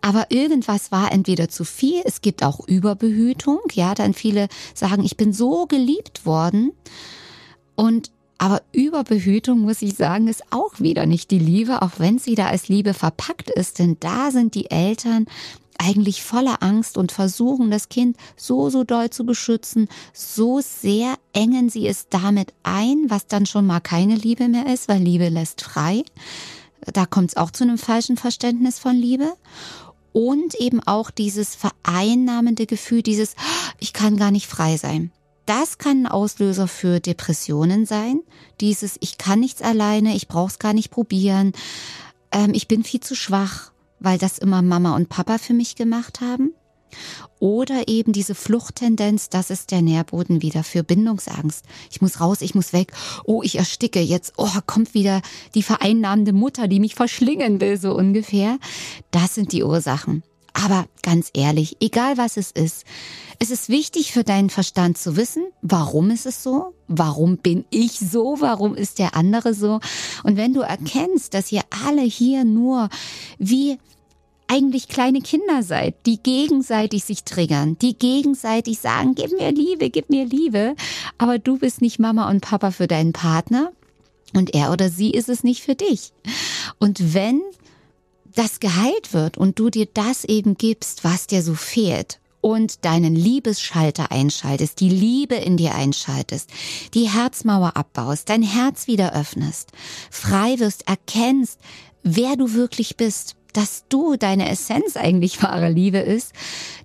Aber 0.00 0.30
irgendwas 0.30 0.90
war 0.92 1.12
entweder 1.12 1.48
zu 1.48 1.64
viel, 1.64 2.02
es 2.04 2.20
gibt 2.20 2.42
auch 2.42 2.66
Überbehütung, 2.66 3.60
ja, 3.72 3.94
dann 3.94 4.14
viele 4.14 4.48
sagen, 4.74 5.04
ich 5.04 5.16
bin 5.16 5.32
so 5.32 5.66
geliebt 5.66 6.26
worden 6.26 6.72
und 7.76 8.10
aber 8.40 8.62
Überbehütung, 8.72 9.60
muss 9.60 9.82
ich 9.82 9.94
sagen, 9.94 10.28
ist 10.28 10.44
auch 10.50 10.78
wieder 10.78 11.06
nicht 11.06 11.32
die 11.32 11.40
Liebe, 11.40 11.82
auch 11.82 11.98
wenn 11.98 12.20
sie 12.20 12.36
da 12.36 12.46
als 12.46 12.68
Liebe 12.68 12.94
verpackt 12.94 13.50
ist, 13.50 13.80
denn 13.80 13.96
da 13.98 14.30
sind 14.30 14.54
die 14.54 14.70
Eltern 14.70 15.26
eigentlich 15.78 16.22
voller 16.22 16.62
Angst 16.62 16.98
und 16.98 17.12
versuchen 17.12 17.70
das 17.70 17.88
Kind 17.88 18.16
so, 18.36 18.68
so 18.68 18.84
doll 18.84 19.10
zu 19.10 19.24
beschützen, 19.24 19.88
so 20.12 20.60
sehr 20.60 21.14
engen 21.32 21.68
sie 21.68 21.86
es 21.86 22.08
damit 22.08 22.52
ein, 22.64 23.04
was 23.08 23.26
dann 23.26 23.46
schon 23.46 23.66
mal 23.66 23.80
keine 23.80 24.16
Liebe 24.16 24.48
mehr 24.48 24.72
ist, 24.72 24.88
weil 24.88 25.00
Liebe 25.00 25.28
lässt 25.28 25.62
frei. 25.62 26.02
Da 26.92 27.06
kommt 27.06 27.30
es 27.30 27.36
auch 27.36 27.50
zu 27.50 27.64
einem 27.64 27.78
falschen 27.78 28.16
Verständnis 28.16 28.78
von 28.78 28.96
Liebe. 28.96 29.32
Und 30.12 30.54
eben 30.56 30.80
auch 30.80 31.10
dieses 31.10 31.54
vereinnahmende 31.54 32.66
Gefühl, 32.66 33.02
dieses, 33.02 33.34
ich 33.78 33.92
kann 33.92 34.16
gar 34.16 34.30
nicht 34.30 34.46
frei 34.46 34.76
sein. 34.76 35.12
Das 35.46 35.78
kann 35.78 36.02
ein 36.02 36.06
Auslöser 36.06 36.68
für 36.68 37.00
Depressionen 37.00 37.86
sein. 37.86 38.20
Dieses, 38.60 38.96
ich 39.00 39.16
kann 39.16 39.40
nichts 39.40 39.62
alleine, 39.62 40.14
ich 40.14 40.28
brauche 40.28 40.50
es 40.50 40.58
gar 40.58 40.72
nicht 40.72 40.90
probieren, 40.90 41.52
ähm, 42.32 42.52
ich 42.52 42.68
bin 42.68 42.84
viel 42.84 43.00
zu 43.00 43.14
schwach, 43.14 43.72
weil 44.00 44.18
das 44.18 44.38
immer 44.38 44.62
Mama 44.62 44.94
und 44.94 45.08
Papa 45.08 45.38
für 45.38 45.54
mich 45.54 45.76
gemacht 45.76 46.20
haben. 46.20 46.52
Oder 47.40 47.88
eben 47.88 48.12
diese 48.12 48.34
Fluchttendenz, 48.34 49.28
das 49.28 49.50
ist 49.50 49.70
der 49.70 49.82
Nährboden 49.82 50.42
wieder 50.42 50.64
für 50.64 50.82
Bindungsangst. 50.82 51.64
Ich 51.90 52.00
muss 52.00 52.20
raus, 52.20 52.40
ich 52.40 52.54
muss 52.54 52.72
weg. 52.72 52.92
Oh, 53.24 53.42
ich 53.42 53.56
ersticke 53.58 54.00
jetzt. 54.00 54.34
Oh, 54.36 54.48
kommt 54.66 54.94
wieder 54.94 55.22
die 55.54 55.62
vereinnahmende 55.62 56.32
Mutter, 56.32 56.68
die 56.68 56.80
mich 56.80 56.94
verschlingen 56.94 57.60
will, 57.60 57.78
so 57.78 57.94
ungefähr. 57.94 58.58
Das 59.10 59.34
sind 59.34 59.52
die 59.52 59.62
Ursachen. 59.62 60.22
Aber 60.52 60.86
ganz 61.02 61.30
ehrlich, 61.34 61.76
egal 61.80 62.16
was 62.16 62.36
es 62.36 62.50
ist, 62.50 62.84
es 63.38 63.50
ist 63.50 63.68
wichtig 63.68 64.10
für 64.12 64.24
deinen 64.24 64.50
Verstand 64.50 64.98
zu 64.98 65.16
wissen, 65.16 65.44
warum 65.62 66.10
ist 66.10 66.26
es 66.26 66.42
so? 66.42 66.74
Warum 66.88 67.36
bin 67.36 67.64
ich 67.70 67.92
so? 67.92 68.36
Warum 68.40 68.74
ist 68.74 68.98
der 68.98 69.14
andere 69.14 69.54
so? 69.54 69.78
Und 70.24 70.36
wenn 70.36 70.54
du 70.54 70.60
erkennst, 70.62 71.34
dass 71.34 71.52
ihr 71.52 71.62
alle 71.86 72.02
hier 72.02 72.44
nur 72.44 72.88
wie 73.38 73.78
eigentlich 74.48 74.88
kleine 74.88 75.20
Kinder 75.20 75.62
seid, 75.62 75.94
die 76.06 76.22
gegenseitig 76.22 77.04
sich 77.04 77.24
triggern, 77.24 77.78
die 77.78 77.94
gegenseitig 77.94 78.78
sagen, 78.78 79.14
gib 79.14 79.32
mir 79.32 79.52
Liebe, 79.52 79.90
gib 79.90 80.10
mir 80.10 80.24
Liebe, 80.24 80.74
aber 81.18 81.38
du 81.38 81.58
bist 81.58 81.80
nicht 81.80 81.98
Mama 81.98 82.28
und 82.30 82.40
Papa 82.40 82.70
für 82.70 82.86
deinen 82.86 83.12
Partner 83.12 83.72
und 84.34 84.54
er 84.54 84.72
oder 84.72 84.88
sie 84.90 85.10
ist 85.10 85.28
es 85.28 85.44
nicht 85.44 85.62
für 85.62 85.74
dich. 85.74 86.12
Und 86.78 87.14
wenn 87.14 87.40
das 88.34 88.60
geheilt 88.60 89.12
wird 89.12 89.36
und 89.36 89.58
du 89.58 89.70
dir 89.70 89.86
das 89.86 90.24
eben 90.24 90.56
gibst, 90.56 91.04
was 91.04 91.26
dir 91.26 91.42
so 91.42 91.54
fehlt, 91.54 92.18
und 92.40 92.84
deinen 92.84 93.14
Liebesschalter 93.14 94.12
einschaltest, 94.12 94.80
die 94.80 94.88
Liebe 94.88 95.34
in 95.34 95.56
dir 95.56 95.74
einschaltest, 95.74 96.50
die 96.94 97.08
Herzmauer 97.08 97.76
abbaust, 97.76 98.28
dein 98.28 98.42
Herz 98.42 98.86
wieder 98.86 99.12
öffnest, 99.14 99.72
frei 100.10 100.58
wirst, 100.58 100.86
erkennst, 100.86 101.58
wer 102.02 102.36
du 102.36 102.54
wirklich 102.54 102.96
bist, 102.96 103.36
dass 103.52 103.84
du 103.88 104.16
deine 104.16 104.50
Essenz 104.50 104.96
eigentlich 104.96 105.42
wahre 105.42 105.70
Liebe 105.70 105.98
ist, 105.98 106.32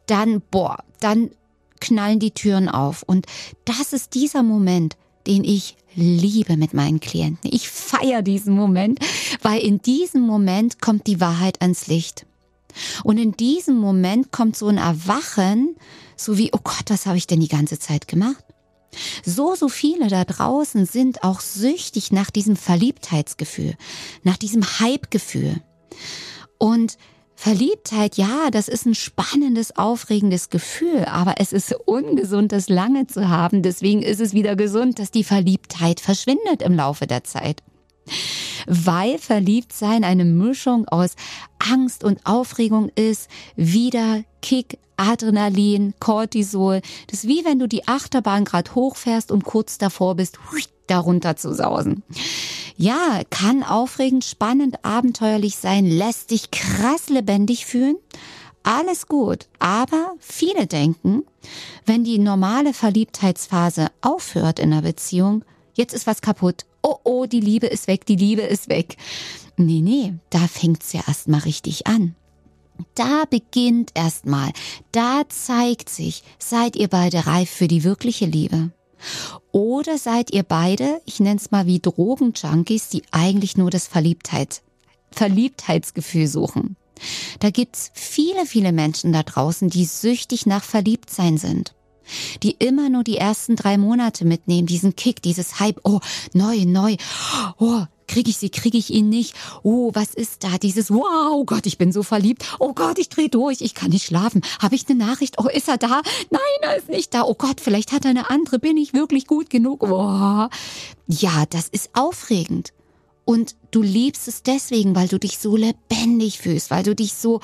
dann, 0.05 0.41
boah, 0.51 0.83
dann 0.99 1.31
knallen 1.79 2.19
die 2.19 2.31
Türen 2.31 2.69
auf. 2.69 3.03
Und 3.03 3.25
das 3.65 3.93
ist 3.93 4.13
dieser 4.15 4.43
Moment, 4.43 4.95
den 5.27 5.43
ich 5.43 5.75
liebe 5.95 6.57
mit 6.57 6.73
meinen 6.73 6.99
Klienten. 6.99 7.49
Ich 7.53 7.69
feiere 7.69 8.21
diesen 8.21 8.55
Moment, 8.55 8.99
weil 9.41 9.61
in 9.61 9.81
diesem 9.81 10.21
Moment 10.21 10.81
kommt 10.81 11.07
die 11.07 11.19
Wahrheit 11.19 11.61
ans 11.61 11.87
Licht. 11.87 12.25
Und 13.03 13.17
in 13.17 13.33
diesem 13.33 13.77
Moment 13.77 14.31
kommt 14.31 14.55
so 14.55 14.67
ein 14.67 14.77
Erwachen, 14.77 15.75
so 16.15 16.37
wie, 16.37 16.51
oh 16.53 16.59
Gott, 16.63 16.85
was 16.87 17.05
habe 17.05 17.17
ich 17.17 17.27
denn 17.27 17.39
die 17.39 17.47
ganze 17.47 17.77
Zeit 17.77 18.07
gemacht? 18.07 18.43
So, 19.25 19.55
so 19.55 19.69
viele 19.69 20.07
da 20.07 20.23
draußen 20.23 20.85
sind 20.85 21.23
auch 21.23 21.39
süchtig 21.39 22.11
nach 22.11 22.29
diesem 22.29 22.55
Verliebtheitsgefühl, 22.55 23.75
nach 24.23 24.37
diesem 24.37 24.63
Hypegefühl. 24.63 25.61
Und 26.63 26.97
Verliebtheit, 27.35 28.15
ja, 28.15 28.49
das 28.49 28.69
ist 28.69 28.85
ein 28.85 28.95
spannendes, 28.95 29.75
aufregendes 29.75 30.49
Gefühl, 30.49 31.03
aber 31.03 31.35
es 31.39 31.51
ist 31.51 31.75
ungesund, 31.85 32.53
das 32.53 32.69
lange 32.69 33.05
zu 33.05 33.27
haben. 33.27 33.63
Deswegen 33.63 34.01
ist 34.01 34.21
es 34.21 34.31
wieder 34.33 34.55
gesund, 34.55 34.97
dass 34.97 35.11
die 35.11 35.25
Verliebtheit 35.25 35.99
verschwindet 35.99 36.61
im 36.61 36.73
Laufe 36.73 37.05
der 37.05 37.25
Zeit. 37.25 37.61
Weil 38.65 39.17
Verliebtsein 39.17 40.05
eine 40.05 40.23
Mischung 40.23 40.87
aus 40.87 41.17
Angst 41.59 42.05
und 42.05 42.25
Aufregung 42.25 42.89
ist, 42.95 43.29
wieder 43.57 44.23
Kick, 44.41 44.79
Adrenalin, 44.95 45.93
Cortisol. 45.99 46.79
Das 47.07 47.25
ist 47.25 47.27
wie 47.27 47.43
wenn 47.43 47.59
du 47.59 47.67
die 47.67 47.89
Achterbahn 47.89 48.45
gerade 48.45 48.73
hochfährst 48.73 49.33
und 49.33 49.43
kurz 49.43 49.79
davor 49.79 50.15
bist, 50.15 50.37
darunter 50.87 51.35
zu 51.35 51.53
sausen. 51.53 52.03
Ja, 52.75 53.21
kann 53.29 53.63
aufregend, 53.63 54.25
spannend, 54.25 54.83
abenteuerlich 54.83 55.57
sein, 55.57 55.85
lässt 55.85 56.31
dich 56.31 56.51
krass 56.51 57.09
lebendig 57.09 57.65
fühlen. 57.65 57.97
Alles 58.63 59.07
gut, 59.07 59.47
aber 59.59 60.13
viele 60.19 60.67
denken, 60.67 61.23
wenn 61.85 62.03
die 62.03 62.17
normale 62.17 62.73
Verliebtheitsphase 62.73 63.87
aufhört 64.01 64.59
in 64.59 64.71
einer 64.71 64.81
Beziehung, 64.81 65.43
jetzt 65.73 65.93
ist 65.93 66.07
was 66.07 66.21
kaputt. 66.21 66.65
Oh, 66.81 66.95
oh, 67.03 67.25
die 67.25 67.41
Liebe 67.41 67.67
ist 67.67 67.87
weg, 67.87 68.05
die 68.05 68.15
Liebe 68.15 68.41
ist 68.41 68.69
weg. 68.69 68.95
Nee, 69.57 69.81
nee, 69.81 70.13
da 70.29 70.47
fängt's 70.47 70.93
ja 70.93 71.01
erstmal 71.07 71.41
richtig 71.41 71.87
an. 71.87 72.15
Da 72.95 73.25
beginnt 73.29 73.91
erstmal, 73.93 74.51
da 74.91 75.23
zeigt 75.29 75.89
sich, 75.89 76.23
seid 76.39 76.75
ihr 76.75 76.87
beide 76.87 77.27
reif 77.27 77.49
für 77.49 77.67
die 77.67 77.83
wirkliche 77.83 78.25
Liebe. 78.25 78.71
Oder 79.51 79.97
seid 79.97 80.31
ihr 80.31 80.43
beide, 80.43 81.01
ich 81.05 81.19
nenne 81.19 81.37
es 81.37 81.51
mal 81.51 81.65
wie 81.65 81.79
Drogenjunkies, 81.79 82.89
die 82.89 83.03
eigentlich 83.11 83.57
nur 83.57 83.69
das 83.69 83.87
Verliebtheit, 83.87 84.61
Verliebtheitsgefühl 85.11 86.27
suchen. 86.27 86.75
Da 87.39 87.49
gibt's 87.49 87.91
viele, 87.93 88.45
viele 88.45 88.71
Menschen 88.71 89.13
da 89.13 89.23
draußen, 89.23 89.69
die 89.69 89.85
süchtig 89.85 90.45
nach 90.45 90.63
Verliebtsein 90.63 91.37
sind. 91.37 91.73
Die 92.43 92.51
immer 92.51 92.89
nur 92.89 93.03
die 93.03 93.17
ersten 93.17 93.55
drei 93.55 93.77
Monate 93.77 94.25
mitnehmen, 94.25 94.67
diesen 94.67 94.95
Kick, 94.95 95.21
dieses 95.21 95.59
Hype, 95.59 95.79
oh, 95.83 95.99
neu, 96.33 96.65
neu, 96.65 96.97
oh, 97.57 97.85
kriege 98.07 98.29
ich 98.29 98.37
sie, 98.37 98.49
kriege 98.49 98.77
ich 98.77 98.91
ihn 98.91 99.09
nicht, 99.09 99.35
oh, 99.63 99.91
was 99.93 100.13
ist 100.13 100.43
da, 100.43 100.57
dieses, 100.57 100.91
wow, 100.91 101.45
Gott, 101.45 101.65
ich 101.65 101.77
bin 101.77 101.91
so 101.91 102.03
verliebt, 102.03 102.45
oh 102.59 102.73
Gott, 102.73 102.99
ich 102.99 103.09
drehe 103.09 103.29
durch, 103.29 103.61
ich 103.61 103.73
kann 103.73 103.91
nicht 103.91 104.05
schlafen, 104.05 104.41
habe 104.59 104.75
ich 104.75 104.87
eine 104.87 104.97
Nachricht, 104.97 105.35
oh, 105.37 105.47
ist 105.47 105.67
er 105.67 105.77
da? 105.77 106.01
Nein, 106.29 106.41
er 106.61 106.77
ist 106.77 106.89
nicht 106.89 107.13
da, 107.13 107.23
oh 107.23 107.35
Gott, 107.35 107.61
vielleicht 107.61 107.91
hat 107.91 108.05
er 108.05 108.11
eine 108.11 108.29
andere, 108.29 108.59
bin 108.59 108.77
ich 108.77 108.93
wirklich 108.93 109.27
gut 109.27 109.49
genug? 109.49 109.83
Oh. 109.83 110.47
Ja, 111.07 111.45
das 111.49 111.67
ist 111.69 111.89
aufregend. 111.93 112.73
Und 113.25 113.55
du 113.71 113.81
liebst 113.81 114.27
es 114.27 114.43
deswegen, 114.43 114.95
weil 114.95 115.07
du 115.07 115.17
dich 115.17 115.39
so 115.39 115.55
lebendig 115.55 116.39
fühlst, 116.39 116.69
weil 116.71 116.83
du 116.83 116.93
dich 116.93 117.13
so 117.13 117.39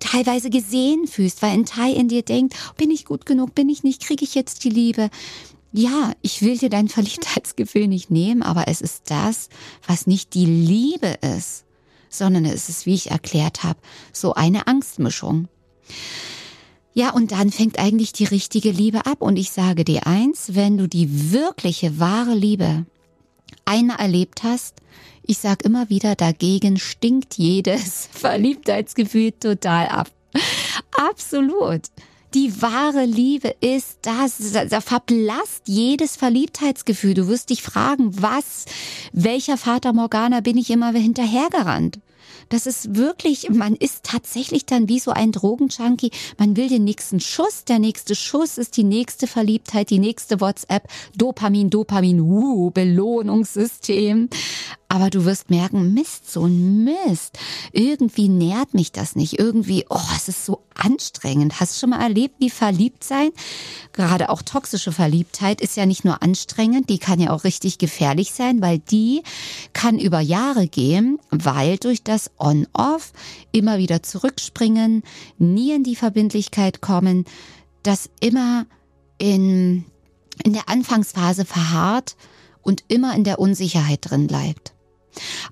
teilweise 0.00 0.50
gesehen 0.50 1.06
fühlst, 1.06 1.42
weil 1.42 1.52
ein 1.52 1.64
Teil 1.64 1.94
in 1.94 2.08
dir 2.08 2.22
denkt, 2.22 2.54
bin 2.76 2.90
ich 2.90 3.04
gut 3.04 3.24
genug, 3.24 3.54
bin 3.54 3.68
ich 3.68 3.84
nicht, 3.84 4.04
kriege 4.04 4.24
ich 4.24 4.34
jetzt 4.34 4.64
die 4.64 4.70
Liebe. 4.70 5.10
Ja, 5.72 6.12
ich 6.20 6.42
will 6.42 6.58
dir 6.58 6.68
dein 6.68 6.88
Verliebtheitsgefühl 6.88 7.88
nicht 7.88 8.10
nehmen, 8.10 8.42
aber 8.42 8.68
es 8.68 8.80
ist 8.82 9.10
das, 9.10 9.48
was 9.86 10.06
nicht 10.06 10.34
die 10.34 10.44
Liebe 10.44 11.18
ist, 11.36 11.64
sondern 12.10 12.44
es 12.44 12.68
ist, 12.68 12.84
wie 12.84 12.94
ich 12.94 13.10
erklärt 13.10 13.62
habe, 13.62 13.78
so 14.12 14.34
eine 14.34 14.66
Angstmischung. 14.66 15.48
Ja, 16.94 17.10
und 17.10 17.32
dann 17.32 17.50
fängt 17.50 17.78
eigentlich 17.78 18.12
die 18.12 18.24
richtige 18.24 18.70
Liebe 18.70 19.06
ab. 19.06 19.22
Und 19.22 19.38
ich 19.38 19.50
sage 19.50 19.84
dir 19.84 20.06
eins, 20.06 20.54
wenn 20.54 20.76
du 20.76 20.86
die 20.86 21.32
wirkliche, 21.32 21.98
wahre 21.98 22.34
Liebe 22.34 22.84
einmal 23.64 23.98
erlebt 23.98 24.42
hast, 24.42 24.74
ich 25.24 25.38
sag 25.38 25.64
immer 25.64 25.88
wieder, 25.88 26.16
dagegen 26.16 26.78
stinkt 26.78 27.38
jedes 27.38 28.08
Verliebtheitsgefühl 28.12 29.32
total 29.32 29.88
ab. 29.88 30.10
Absolut. 30.98 31.82
Die 32.34 32.62
wahre 32.62 33.04
Liebe 33.04 33.54
ist 33.60 33.98
das, 34.02 34.52
da 34.70 34.80
verblasst 34.80 35.64
jedes 35.66 36.16
Verliebtheitsgefühl. 36.16 37.12
Du 37.12 37.28
wirst 37.28 37.50
dich 37.50 37.62
fragen, 37.62 38.22
was, 38.22 38.64
welcher 39.12 39.58
Vater 39.58 39.92
Morgana 39.92 40.40
bin 40.40 40.56
ich 40.56 40.70
immer 40.70 40.92
hinterhergerannt? 40.92 41.98
Das 42.48 42.66
ist 42.66 42.96
wirklich, 42.96 43.50
man 43.50 43.76
ist 43.76 44.04
tatsächlich 44.04 44.66
dann 44.66 44.88
wie 44.88 44.98
so 44.98 45.10
ein 45.10 45.32
Drogenjunkie. 45.32 46.10
Man 46.38 46.56
will 46.56 46.68
den 46.68 46.84
nächsten 46.84 47.20
Schuss. 47.20 47.64
Der 47.64 47.78
nächste 47.78 48.14
Schuss 48.14 48.58
ist 48.58 48.76
die 48.76 48.84
nächste 48.84 49.26
Verliebtheit, 49.26 49.90
die 49.90 49.98
nächste 49.98 50.40
WhatsApp. 50.40 50.88
Dopamin, 51.16 51.70
Dopamin, 51.70 52.20
uh, 52.20 52.70
Belohnungssystem. 52.70 54.28
Aber 54.92 55.08
du 55.08 55.24
wirst 55.24 55.48
merken, 55.48 55.94
Mist, 55.94 56.30
so 56.30 56.44
ein 56.44 56.84
Mist. 56.84 57.38
Irgendwie 57.72 58.28
nährt 58.28 58.74
mich 58.74 58.92
das 58.92 59.16
nicht. 59.16 59.38
Irgendwie, 59.38 59.86
oh, 59.88 59.98
es 60.14 60.28
ist 60.28 60.44
so 60.44 60.64
anstrengend. 60.74 61.60
Hast 61.60 61.74
du 61.74 61.80
schon 61.80 61.90
mal 61.90 62.02
erlebt, 62.02 62.34
wie 62.40 62.50
verliebt 62.50 63.02
sein? 63.02 63.30
Gerade 63.94 64.28
auch 64.28 64.42
toxische 64.42 64.92
Verliebtheit 64.92 65.62
ist 65.62 65.78
ja 65.78 65.86
nicht 65.86 66.04
nur 66.04 66.22
anstrengend, 66.22 66.90
die 66.90 66.98
kann 66.98 67.20
ja 67.20 67.30
auch 67.30 67.44
richtig 67.44 67.78
gefährlich 67.78 68.34
sein, 68.34 68.60
weil 68.60 68.80
die 68.80 69.22
kann 69.72 69.98
über 69.98 70.20
Jahre 70.20 70.66
gehen, 70.66 71.18
weil 71.30 71.78
durch 71.78 72.02
das 72.02 72.30
On-Off 72.38 73.14
immer 73.50 73.78
wieder 73.78 74.02
zurückspringen, 74.02 75.04
nie 75.38 75.72
in 75.72 75.84
die 75.84 75.96
Verbindlichkeit 75.96 76.82
kommen, 76.82 77.24
das 77.82 78.10
immer 78.20 78.66
in, 79.16 79.86
in 80.44 80.52
der 80.52 80.68
Anfangsphase 80.68 81.46
verharrt 81.46 82.14
und 82.60 82.84
immer 82.88 83.16
in 83.16 83.24
der 83.24 83.38
Unsicherheit 83.38 84.00
drin 84.02 84.26
bleibt. 84.26 84.71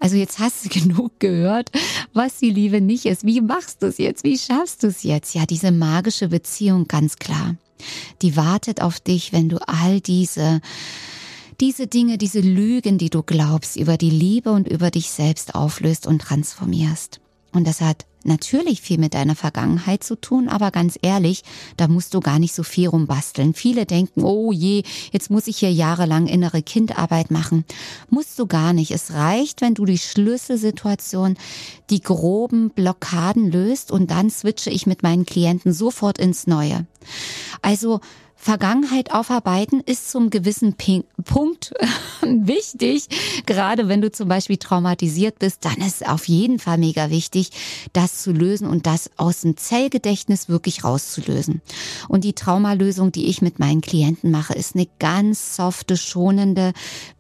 Also 0.01 0.17
jetzt 0.17 0.39
hast 0.41 0.65
du 0.65 0.69
genug 0.81 1.21
gehört, 1.21 1.71
was 2.13 2.39
die 2.39 2.51
Liebe 2.51 2.81
nicht 2.81 3.07
ist. 3.07 3.25
Wie 3.25 3.41
machst 3.41 3.83
du 3.83 3.87
es 3.87 3.99
jetzt? 3.99 4.25
Wie 4.25 4.39
schaffst 4.39 4.83
du 4.83 4.89
es 4.89 5.05
jetzt? 5.05 5.35
Ja, 5.35 5.47
diese 5.47 5.71
magische 5.71 6.29
Beziehung, 6.29 6.89
ganz 6.89 7.17
klar. 7.17 7.55
Die 8.23 8.37
wartet 8.37 8.83
auf 8.83 8.99
dich, 8.99 9.33
wenn 9.33 9.49
du 9.49 9.59
all 9.69 10.01
diese 10.01 10.61
diese 11.61 11.87
Dinge, 11.87 12.17
diese 12.17 12.41
Lügen, 12.41 12.97
die 12.97 13.11
du 13.11 13.23
glaubst, 13.23 13.77
über 13.77 13.99
die 13.99 14.09
Liebe 14.09 14.51
und 14.51 14.67
über 14.67 14.91
dich 14.91 15.11
selbst 15.11 15.55
auflöst 15.55 16.07
und 16.07 16.23
transformierst. 16.23 17.21
Und 17.53 17.67
das 17.67 17.83
hat 17.83 18.07
natürlich 18.25 18.81
viel 18.81 18.99
mit 18.99 19.15
deiner 19.15 19.35
Vergangenheit 19.35 20.05
zu 20.05 20.21
tun, 20.21 20.49
aber 20.49 20.71
ganz 20.71 20.99
ehrlich, 21.03 21.43
da 21.77 21.89
musst 21.89 22.15
du 22.15 22.21
gar 22.21 22.39
nicht 22.39 22.55
so 22.55 22.63
viel 22.63 22.89
rumbasteln. 22.89 23.55
Viele 23.55 23.87
denken, 23.87 24.25
oh 24.25 24.53
je, 24.53 24.83
jetzt 25.13 25.31
muss 25.31 25.47
ich 25.47 25.59
hier 25.59 25.73
jahrelang 25.73 26.27
innere 26.27 26.63
Kindarbeit 26.63 27.31
machen. 27.31 27.65
Musst 28.09 28.39
du 28.39 28.47
gar 28.47 28.73
nicht. 28.73 28.91
Es 28.91 29.13
reicht, 29.13 29.61
wenn 29.61 29.75
du 29.75 29.85
die 29.85 29.99
Schlüsselsituation, 29.99 31.37
die 31.91 32.01
groben 32.01 32.71
Blockaden 32.71 33.51
löst 33.51 33.91
und 33.91 34.11
dann 34.11 34.31
switche 34.31 34.71
ich 34.71 34.87
mit 34.87 35.03
meinen 35.03 35.27
Klienten 35.27 35.73
sofort 35.73 36.19
ins 36.19 36.47
Neue. 36.47 36.87
Also 37.63 38.01
Vergangenheit 38.43 39.13
aufarbeiten 39.13 39.83
ist 39.85 40.11
zum 40.11 40.31
gewissen 40.31 40.75
Punkt 40.75 41.75
wichtig. 42.23 43.07
Gerade 43.45 43.87
wenn 43.87 44.01
du 44.01 44.11
zum 44.11 44.29
Beispiel 44.31 44.57
traumatisiert 44.57 45.39
bist, 45.39 45.67
dann 45.67 45.77
ist 45.77 46.09
auf 46.09 46.27
jeden 46.27 46.59
Fall 46.59 46.79
mega 46.79 47.11
wichtig, 47.11 47.51
das 47.93 48.23
zu 48.23 48.33
lösen 48.33 48.67
und 48.67 48.87
das 48.87 49.11
aus 49.19 49.43
dem 49.43 49.59
Zellgedächtnis 49.59 50.49
wirklich 50.49 50.85
rauszulösen. 50.85 51.61
Und 52.09 52.25
die 52.25 52.33
Traumalösung, 52.33 53.13
die 53.13 53.27
ich 53.27 53.43
mit 53.43 53.59
meinen 53.59 53.83
Klienten 53.83 54.31
mache, 54.31 54.55
ist 54.55 54.75
eine 54.75 54.89
ganz 54.99 55.57
softe, 55.57 55.99
schonende, 55.99 56.73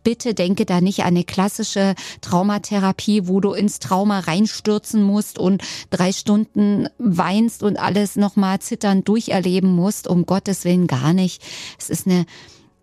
bitte 0.02 0.32
denke 0.32 0.64
da 0.64 0.80
nicht 0.80 1.00
an 1.00 1.08
eine 1.08 1.24
klassische 1.24 1.96
Traumatherapie, 2.22 3.28
wo 3.28 3.40
du 3.40 3.52
ins 3.52 3.78
Trauma 3.78 4.20
reinstürzen 4.20 5.02
musst 5.02 5.38
und 5.38 5.62
drei 5.90 6.12
Stunden 6.12 6.88
weinst 6.96 7.62
und 7.62 7.78
alles 7.78 8.16
nochmal 8.16 8.60
zitternd 8.60 9.06
durcherleben 9.06 9.70
musst. 9.70 10.08
Um 10.08 10.24
Gottes 10.24 10.64
Willen 10.64 10.86
gar 10.86 11.09
nicht. 11.12 11.42
Es 11.78 11.90
ist 11.90 12.06
eine 12.06 12.26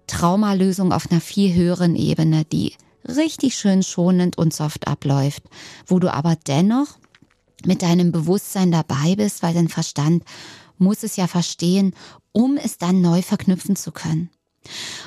Traumalösung 0.07 0.91
auf 0.91 1.11
einer 1.11 1.21
viel 1.21 1.53
höheren 1.53 1.95
Ebene, 1.95 2.45
die 2.45 2.73
richtig 3.07 3.57
schön 3.57 3.83
schonend 3.83 4.37
und 4.37 4.53
soft 4.53 4.87
abläuft, 4.87 5.43
wo 5.85 5.99
du 5.99 6.13
aber 6.13 6.35
dennoch 6.35 6.97
mit 7.65 7.81
deinem 7.81 8.11
Bewusstsein 8.11 8.71
dabei 8.71 9.15
bist, 9.15 9.43
weil 9.43 9.53
dein 9.53 9.69
Verstand 9.69 10.23
muss 10.77 11.03
es 11.03 11.15
ja 11.15 11.27
verstehen, 11.27 11.95
um 12.31 12.57
es 12.57 12.77
dann 12.77 13.01
neu 13.01 13.21
verknüpfen 13.21 13.75
zu 13.75 13.91
können. 13.91 14.29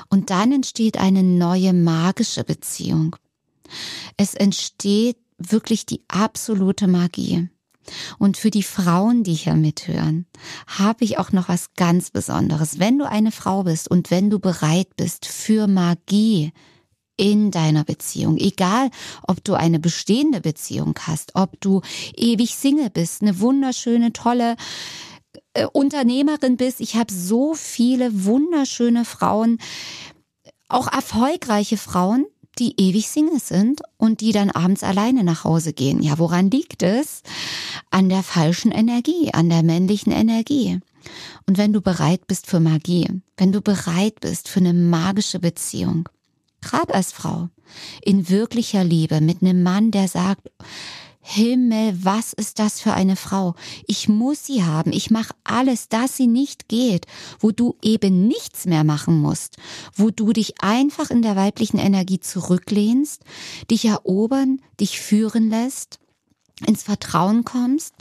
Und 0.09 0.29
dann 0.29 0.51
entsteht 0.51 0.97
eine 0.97 1.23
neue 1.23 1.73
magische 1.73 2.43
Beziehung. 2.43 3.15
Es 4.17 4.33
entsteht 4.33 5.17
wirklich 5.37 5.85
die 5.85 6.03
absolute 6.07 6.87
Magie. 6.87 7.49
Und 8.19 8.37
für 8.37 8.51
die 8.51 8.63
Frauen, 8.63 9.23
die 9.23 9.33
hier 9.33 9.55
mithören, 9.55 10.25
habe 10.67 11.03
ich 11.03 11.17
auch 11.17 11.31
noch 11.31 11.49
was 11.49 11.73
ganz 11.75 12.11
Besonderes. 12.11 12.79
Wenn 12.79 12.99
du 12.99 13.07
eine 13.07 13.31
Frau 13.31 13.63
bist 13.63 13.89
und 13.89 14.11
wenn 14.11 14.29
du 14.29 14.39
bereit 14.39 14.95
bist 14.95 15.25
für 15.25 15.67
Magie 15.67 16.51
in 17.17 17.51
deiner 17.51 17.83
Beziehung, 17.83 18.37
egal 18.37 18.89
ob 19.27 19.43
du 19.43 19.53
eine 19.53 19.79
bestehende 19.79 20.41
Beziehung 20.41 20.95
hast, 21.05 21.35
ob 21.35 21.59
du 21.61 21.81
ewig 22.15 22.55
Single 22.55 22.89
bist, 22.89 23.21
eine 23.21 23.39
wunderschöne, 23.39 24.13
tolle 24.13 24.55
äh, 25.53 25.65
Unternehmerin 25.65 26.57
bist. 26.57 26.79
Ich 26.79 26.95
habe 26.95 27.13
so 27.13 27.53
viele 27.53 28.25
wunderschöne 28.25 29.05
Frauen, 29.05 29.59
auch 30.67 30.91
erfolgreiche 30.91 31.77
Frauen, 31.77 32.25
die 32.61 32.75
ewig 32.77 33.09
Single 33.09 33.39
sind 33.39 33.81
und 33.97 34.21
die 34.21 34.31
dann 34.31 34.51
abends 34.51 34.83
alleine 34.83 35.23
nach 35.23 35.43
Hause 35.43 35.73
gehen. 35.73 36.03
Ja, 36.03 36.19
woran 36.19 36.51
liegt 36.51 36.83
es? 36.83 37.23
An 37.89 38.07
der 38.07 38.21
falschen 38.21 38.71
Energie, 38.71 39.33
an 39.33 39.49
der 39.49 39.63
männlichen 39.63 40.13
Energie. 40.13 40.79
Und 41.47 41.57
wenn 41.57 41.73
du 41.73 41.81
bereit 41.81 42.27
bist 42.27 42.45
für 42.45 42.59
Magie, 42.59 43.07
wenn 43.35 43.51
du 43.51 43.61
bereit 43.61 44.19
bist 44.19 44.47
für 44.47 44.59
eine 44.59 44.73
magische 44.73 45.39
Beziehung, 45.39 46.07
gerade 46.61 46.93
als 46.93 47.11
Frau, 47.11 47.49
in 48.03 48.29
wirklicher 48.29 48.83
Liebe 48.83 49.21
mit 49.21 49.41
einem 49.41 49.63
Mann, 49.63 49.89
der 49.89 50.07
sagt, 50.07 50.51
Himmel, 51.21 52.03
was 52.03 52.33
ist 52.33 52.57
das 52.57 52.81
für 52.81 52.93
eine 52.93 53.15
Frau? 53.15 53.55
Ich 53.85 54.09
muss 54.09 54.45
sie 54.45 54.63
haben. 54.63 54.91
Ich 54.91 55.11
mache 55.11 55.33
alles, 55.43 55.87
dass 55.87 56.17
sie 56.17 56.27
nicht 56.27 56.67
geht, 56.67 57.05
wo 57.39 57.51
du 57.51 57.75
eben 57.83 58.27
nichts 58.27 58.65
mehr 58.65 58.83
machen 58.83 59.19
musst, 59.19 59.57
wo 59.95 60.09
du 60.09 60.33
dich 60.33 60.61
einfach 60.61 61.11
in 61.11 61.21
der 61.21 61.35
weiblichen 61.35 61.77
Energie 61.77 62.19
zurücklehnst, 62.19 63.21
dich 63.69 63.85
erobern, 63.85 64.61
dich 64.79 64.99
führen 64.99 65.49
lässt, 65.49 65.99
ins 66.65 66.83
Vertrauen 66.83 67.45
kommst 67.45 67.93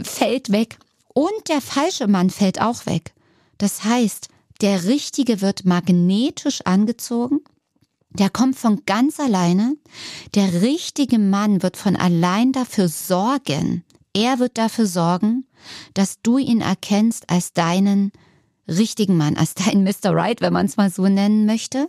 fällt 0.02 0.52
weg. 0.52 0.78
Und 1.14 1.48
der 1.48 1.60
falsche 1.60 2.08
Mann 2.08 2.28
fällt 2.28 2.60
auch 2.60 2.86
weg. 2.86 3.14
Das 3.58 3.84
heißt, 3.84 4.28
der 4.60 4.84
Richtige 4.84 5.40
wird 5.40 5.64
magnetisch 5.64 6.60
angezogen, 6.62 7.40
der 8.10 8.30
kommt 8.30 8.56
von 8.56 8.82
ganz 8.86 9.18
alleine, 9.18 9.76
der 10.34 10.62
richtige 10.62 11.18
Mann 11.18 11.62
wird 11.62 11.76
von 11.76 11.96
allein 11.96 12.52
dafür 12.52 12.88
sorgen, 12.88 13.84
er 14.12 14.38
wird 14.38 14.58
dafür 14.58 14.86
sorgen, 14.86 15.46
dass 15.94 16.20
du 16.22 16.38
ihn 16.38 16.60
erkennst 16.60 17.28
als 17.30 17.52
deinen 17.52 18.12
richtigen 18.68 19.16
Mann, 19.16 19.36
als 19.36 19.54
deinen 19.54 19.82
Mr. 19.82 20.14
Right, 20.14 20.40
wenn 20.40 20.52
man 20.52 20.66
es 20.66 20.76
mal 20.76 20.90
so 20.90 21.08
nennen 21.08 21.46
möchte 21.46 21.88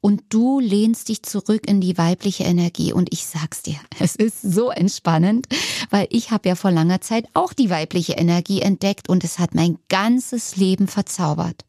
und 0.00 0.22
du 0.28 0.60
lehnst 0.60 1.08
dich 1.08 1.22
zurück 1.22 1.68
in 1.68 1.80
die 1.80 1.98
weibliche 1.98 2.44
Energie. 2.44 2.92
Und 2.92 3.12
ich 3.12 3.26
sag's 3.26 3.62
dir, 3.62 3.76
es 3.98 4.16
ist 4.16 4.42
so 4.42 4.70
entspannend, 4.70 5.46
weil 5.90 6.06
ich 6.10 6.30
habe 6.30 6.48
ja 6.48 6.54
vor 6.54 6.70
langer 6.70 7.00
Zeit 7.00 7.26
auch 7.34 7.52
die 7.52 7.70
weibliche 7.70 8.14
Energie 8.14 8.60
entdeckt 8.60 9.08
und 9.08 9.24
es 9.24 9.38
hat 9.38 9.54
mein 9.54 9.78
ganzes 9.88 10.56
Leben 10.56 10.88
verzaubert. 10.88 11.64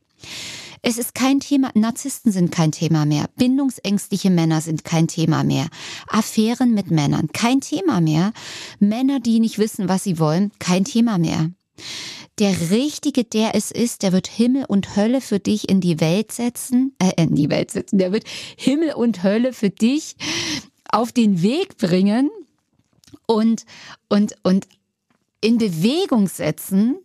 Es 0.82 0.98
ist 0.98 1.14
kein 1.14 1.42
Thema, 1.42 1.72
Narzissten 1.74 2.32
sind 2.32 2.54
kein 2.54 2.72
Thema 2.72 3.06
mehr, 3.06 3.26
bindungsängstliche 3.36 4.30
Männer 4.30 4.62
sind 4.62 4.86
kein 4.86 5.10
Thema 5.10 5.44
mehr, 5.44 5.68
Affären 6.08 6.74
mit 6.74 6.90
Männern 6.90 7.28
kein 7.34 7.60
Thema 7.60 8.00
mehr, 8.00 8.32
Männer, 8.80 9.20
die 9.20 9.42
nicht 9.42 9.60
wissen, 9.60 9.90
was 9.90 10.06
sie 10.06 10.20
wollen, 10.20 10.52
kein 10.58 10.86
Thema 10.86 11.18
mehr 11.18 11.52
der 12.40 12.72
Richtige, 12.72 13.24
der 13.24 13.56
es 13.56 13.70
ist, 13.72 14.02
der 14.02 14.14
wird 14.14 14.28
Himmel 14.28 14.66
und 14.66 14.96
Hölle 14.96 15.22
für 15.22 15.40
dich 15.40 15.70
in 15.70 15.82
die 15.82 16.00
Welt 16.00 16.32
setzen, 16.32 16.96
äh, 17.00 17.12
in 17.22 17.36
die 17.36 17.50
Welt 17.50 17.72
setzen, 17.72 17.98
der 17.98 18.12
wird 18.12 18.26
Himmel 18.58 18.94
und 18.94 19.24
Hölle 19.24 19.54
für 19.54 19.70
dich 19.70 20.16
auf 20.90 21.12
den 21.12 21.42
Weg 21.42 21.78
bringen 21.78 22.30
und, 23.26 23.66
und, 24.08 24.36
und 24.44 24.68
in 25.42 25.58
Bewegung 25.58 26.28
setzen, 26.28 26.98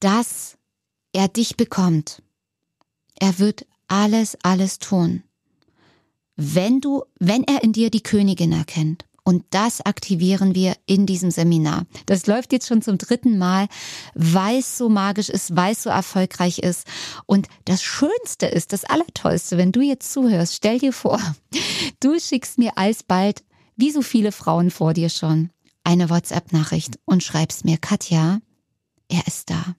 dass 0.00 0.56
er 1.12 1.28
dich 1.28 1.56
bekommt. 1.56 2.22
Er 3.18 3.38
wird 3.38 3.66
alles, 3.88 4.36
alles 4.42 4.78
tun. 4.78 5.22
Wenn 6.36 6.80
du, 6.80 7.04
wenn 7.18 7.44
er 7.44 7.62
in 7.62 7.72
dir 7.72 7.90
die 7.90 8.02
Königin 8.02 8.52
erkennt. 8.52 9.04
Und 9.26 9.42
das 9.50 9.80
aktivieren 9.80 10.54
wir 10.54 10.76
in 10.84 11.06
diesem 11.06 11.30
Seminar. 11.30 11.86
Das 12.04 12.26
läuft 12.26 12.52
jetzt 12.52 12.68
schon 12.68 12.82
zum 12.82 12.98
dritten 12.98 13.38
Mal, 13.38 13.68
weil 14.14 14.58
es 14.58 14.76
so 14.76 14.90
magisch 14.90 15.30
ist, 15.30 15.56
weil 15.56 15.72
es 15.72 15.82
so 15.82 15.88
erfolgreich 15.88 16.58
ist. 16.58 16.86
Und 17.24 17.48
das 17.64 17.82
Schönste 17.82 18.46
ist, 18.46 18.74
das 18.74 18.84
Allertollste, 18.84 19.56
wenn 19.56 19.72
du 19.72 19.80
jetzt 19.80 20.12
zuhörst, 20.12 20.54
stell 20.54 20.78
dir 20.78 20.92
vor, 20.92 21.18
du 22.00 22.20
schickst 22.20 22.58
mir 22.58 22.76
alsbald, 22.76 23.42
wie 23.76 23.90
so 23.90 24.02
viele 24.02 24.30
Frauen 24.30 24.70
vor 24.70 24.92
dir 24.92 25.08
schon, 25.08 25.50
eine 25.84 26.10
WhatsApp-Nachricht 26.10 26.98
und 27.06 27.22
schreibst 27.22 27.64
mir, 27.64 27.78
Katja, 27.78 28.40
er 29.08 29.26
ist 29.26 29.48
da. 29.48 29.74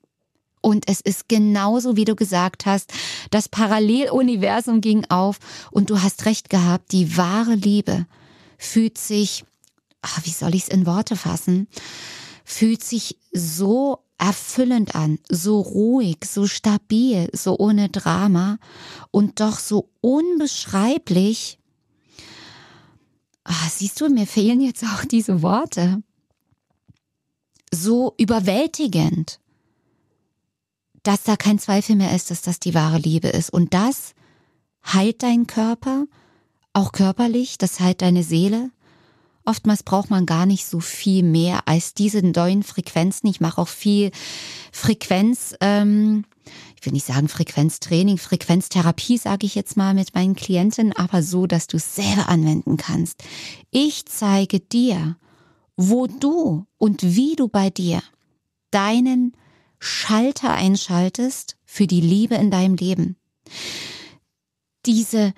Und 0.62 0.90
es 0.90 1.02
ist 1.02 1.30
genauso, 1.30 1.96
wie 1.96 2.06
du 2.06 2.16
gesagt 2.16 2.66
hast, 2.66 2.92
das 3.30 3.48
Paralleluniversum 3.48 4.82
ging 4.82 5.06
auf 5.10 5.38
und 5.70 5.92
du 5.92 6.02
hast 6.02 6.26
recht 6.26 6.50
gehabt, 6.50 6.92
die 6.92 7.16
wahre 7.16 7.54
Liebe 7.54 8.08
fühlt 8.58 8.98
sich, 8.98 9.46
ach, 10.02 10.26
wie 10.26 10.32
soll 10.32 10.56
ich 10.56 10.64
es 10.64 10.70
in 10.70 10.86
Worte 10.86 11.16
fassen, 11.16 11.68
fühlt 12.44 12.84
sich 12.84 13.18
so 13.34 14.06
erfüllend 14.18 14.96
an, 14.96 15.20
so 15.30 15.60
ruhig, 15.60 16.20
so 16.26 16.48
stabil, 16.48 17.30
so 17.34 17.58
ohne 17.58 17.90
Drama 17.90 18.58
und 19.12 19.40
doch 19.40 19.60
so 19.60 19.90
unbeschreiblich. 20.02 21.60
Ach, 23.44 23.70
siehst 23.70 24.00
du, 24.00 24.10
mir 24.10 24.26
fehlen 24.26 24.62
jetzt 24.62 24.84
auch 24.84 25.06
diese 25.06 25.42
Worte. 25.42 26.02
So 27.74 28.14
überwältigend, 28.18 29.40
dass 31.04 31.24
da 31.24 31.36
kein 31.36 31.60
Zweifel 31.60 31.96
mehr 31.96 32.16
ist, 32.16 32.32
dass 32.32 32.42
das 32.42 32.60
die 32.60 32.74
wahre 32.74 32.98
Liebe 32.98 33.28
ist. 33.28 33.52
Und 33.52 33.74
das 33.74 34.14
heilt 34.86 35.24
deinen 35.24 35.46
Körper, 35.46 36.06
auch 36.76 36.92
körperlich, 36.92 37.58
das 37.58 37.80
heilt 37.80 38.02
deine 38.02 38.24
Seele. 38.24 38.72
Oftmals 39.46 39.84
braucht 39.84 40.10
man 40.10 40.26
gar 40.26 40.46
nicht 40.46 40.66
so 40.66 40.80
viel 40.80 41.24
mehr 41.24 41.68
als 41.68 41.94
diese 41.94 42.26
neuen 42.26 42.64
Frequenzen. 42.64 43.28
Ich 43.30 43.40
mache 43.40 43.62
auch 43.62 43.68
viel 43.68 44.12
Frequenz, 44.72 45.56
ähm, 45.62 46.26
ich 46.78 46.86
will 46.86 46.94
nicht 46.94 47.06
sagen 47.06 47.28
Frequenztraining, 47.28 48.18
Frequenztherapie 48.18 49.18
sage 49.18 49.46
ich 49.46 49.56
jetzt 49.56 49.78
mal 49.78 49.94
mit 49.94 50.14
meinen 50.14 50.36
Klienten, 50.36 50.94
aber 50.94 51.24
so, 51.24 51.48
dass 51.48 51.68
du 51.68 51.78
es 51.78 51.96
selber 51.96 52.28
anwenden 52.28 52.78
kannst. 52.78 53.24
Ich 53.72 54.06
zeige 54.06 54.60
dir, 54.60 55.18
wo 55.78 56.08
du 56.08 56.66
und 56.78 57.02
wie 57.04 57.36
du 57.36 57.48
bei 57.48 57.70
dir 57.70 58.02
deinen 58.72 59.36
Schalter 59.80 60.54
einschaltest 60.54 61.58
für 61.66 61.88
die 61.88 62.02
Liebe 62.02 62.36
in 62.36 62.52
deinem 62.52 62.76
Leben. 62.76 63.16
Diese 64.86 65.34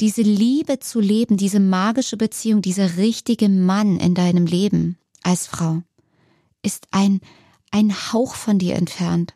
diese 0.00 0.22
Liebe 0.22 0.78
zu 0.78 0.98
leben, 0.98 1.36
diese 1.36 1.60
magische 1.60 2.16
Beziehung, 2.16 2.62
dieser 2.62 2.96
richtige 2.96 3.48
Mann 3.48 3.98
in 3.98 4.14
deinem 4.14 4.46
Leben 4.46 4.96
als 5.22 5.46
Frau, 5.46 5.82
ist 6.62 6.86
ein, 6.90 7.20
ein 7.70 7.92
Hauch 8.12 8.34
von 8.34 8.58
dir 8.58 8.76
entfernt. 8.76 9.34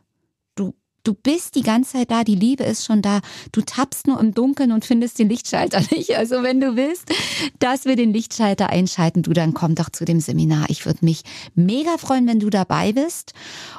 Du, 0.55 0.75
du 1.03 1.13
bist 1.13 1.55
die 1.55 1.63
ganze 1.63 1.93
Zeit 1.93 2.11
da, 2.11 2.25
die 2.25 2.35
Liebe 2.35 2.65
ist 2.65 2.87
schon 2.87 3.03
da. 3.03 3.21
Du 3.53 3.61
tappst 3.61 4.07
nur 4.07 4.19
im 4.19 4.33
Dunkeln 4.33 4.73
und 4.73 4.87
findest 4.87 5.19
den 5.19 5.29
Lichtschalter 5.29 5.83
nicht. 5.91 6.17
Also 6.17 6.43
wenn 6.43 6.61
du 6.61 6.77
willst, 6.77 7.13
dass 7.59 7.85
wir 7.85 7.97
den 7.97 8.15
Lichtschalter 8.15 8.71
einschalten, 8.71 9.23
du, 9.23 9.35
dann 9.35 9.53
komm 9.53 9.75
doch 9.75 9.91
zu 9.91 10.07
dem 10.07 10.21
Seminar. 10.21 10.71
Ich 10.71 10.87
würde 10.87 11.05
mich 11.05 11.25
mega 11.55 11.99
freuen, 11.99 12.27
wenn 12.27 12.41
du 12.41 12.49
dabei 12.49 12.93
bist 12.93 13.35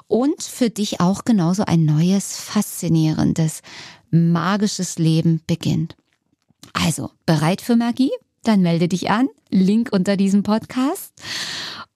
und 0.06 0.44
für 0.44 0.70
dich 0.70 1.02
auch 1.02 1.26
genauso 1.26 1.66
ein 1.66 1.84
neues, 1.84 2.38
faszinierendes, 2.38 3.62
magisches 4.12 5.00
Leben 5.00 5.42
beginnt. 5.48 5.96
Also, 6.76 7.10
bereit 7.26 7.62
für 7.62 7.78
Magie? 7.78 8.12
Dann 8.44 8.62
melde 8.62 8.88
dich 8.88 9.10
an. 9.10 9.30
Link 9.50 9.90
unter 9.92 10.18
diesem 10.18 10.44
Podcast. 10.44 11.14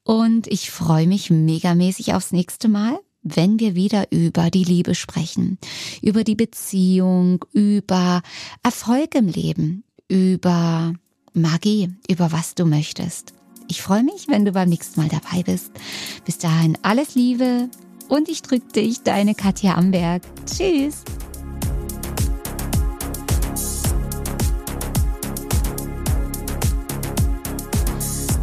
Und 0.03 0.47
ich 0.47 0.71
freue 0.71 1.05
mich 1.05 1.29
megamäßig 1.29 2.13
aufs 2.13 2.31
nächste 2.31 2.69
Mal, 2.69 2.97
wenn 3.21 3.59
wir 3.59 3.75
wieder 3.75 4.11
über 4.11 4.49
die 4.49 4.63
Liebe 4.63 4.95
sprechen, 4.95 5.59
über 6.01 6.23
die 6.23 6.35
Beziehung, 6.35 7.45
über 7.51 8.21
Erfolg 8.63 9.13
im 9.15 9.27
Leben, 9.27 9.83
über 10.07 10.93
Magie, 11.33 11.89
über 12.09 12.31
was 12.31 12.55
du 12.55 12.65
möchtest. 12.65 13.33
Ich 13.67 13.81
freue 13.81 14.03
mich, 14.03 14.29
wenn 14.29 14.45
du 14.45 14.53
beim 14.53 14.69
nächsten 14.69 15.01
Mal 15.01 15.09
dabei 15.09 15.43
bist. 15.43 15.71
Bis 16.25 16.37
dahin 16.37 16.77
alles 16.81 17.13
Liebe 17.13 17.69
und 18.07 18.29
ich 18.29 18.41
drücke 18.41 18.71
dich, 18.71 19.03
deine 19.03 19.35
Katja 19.35 19.75
Amberg. 19.75 20.23
Tschüss. 20.45 21.03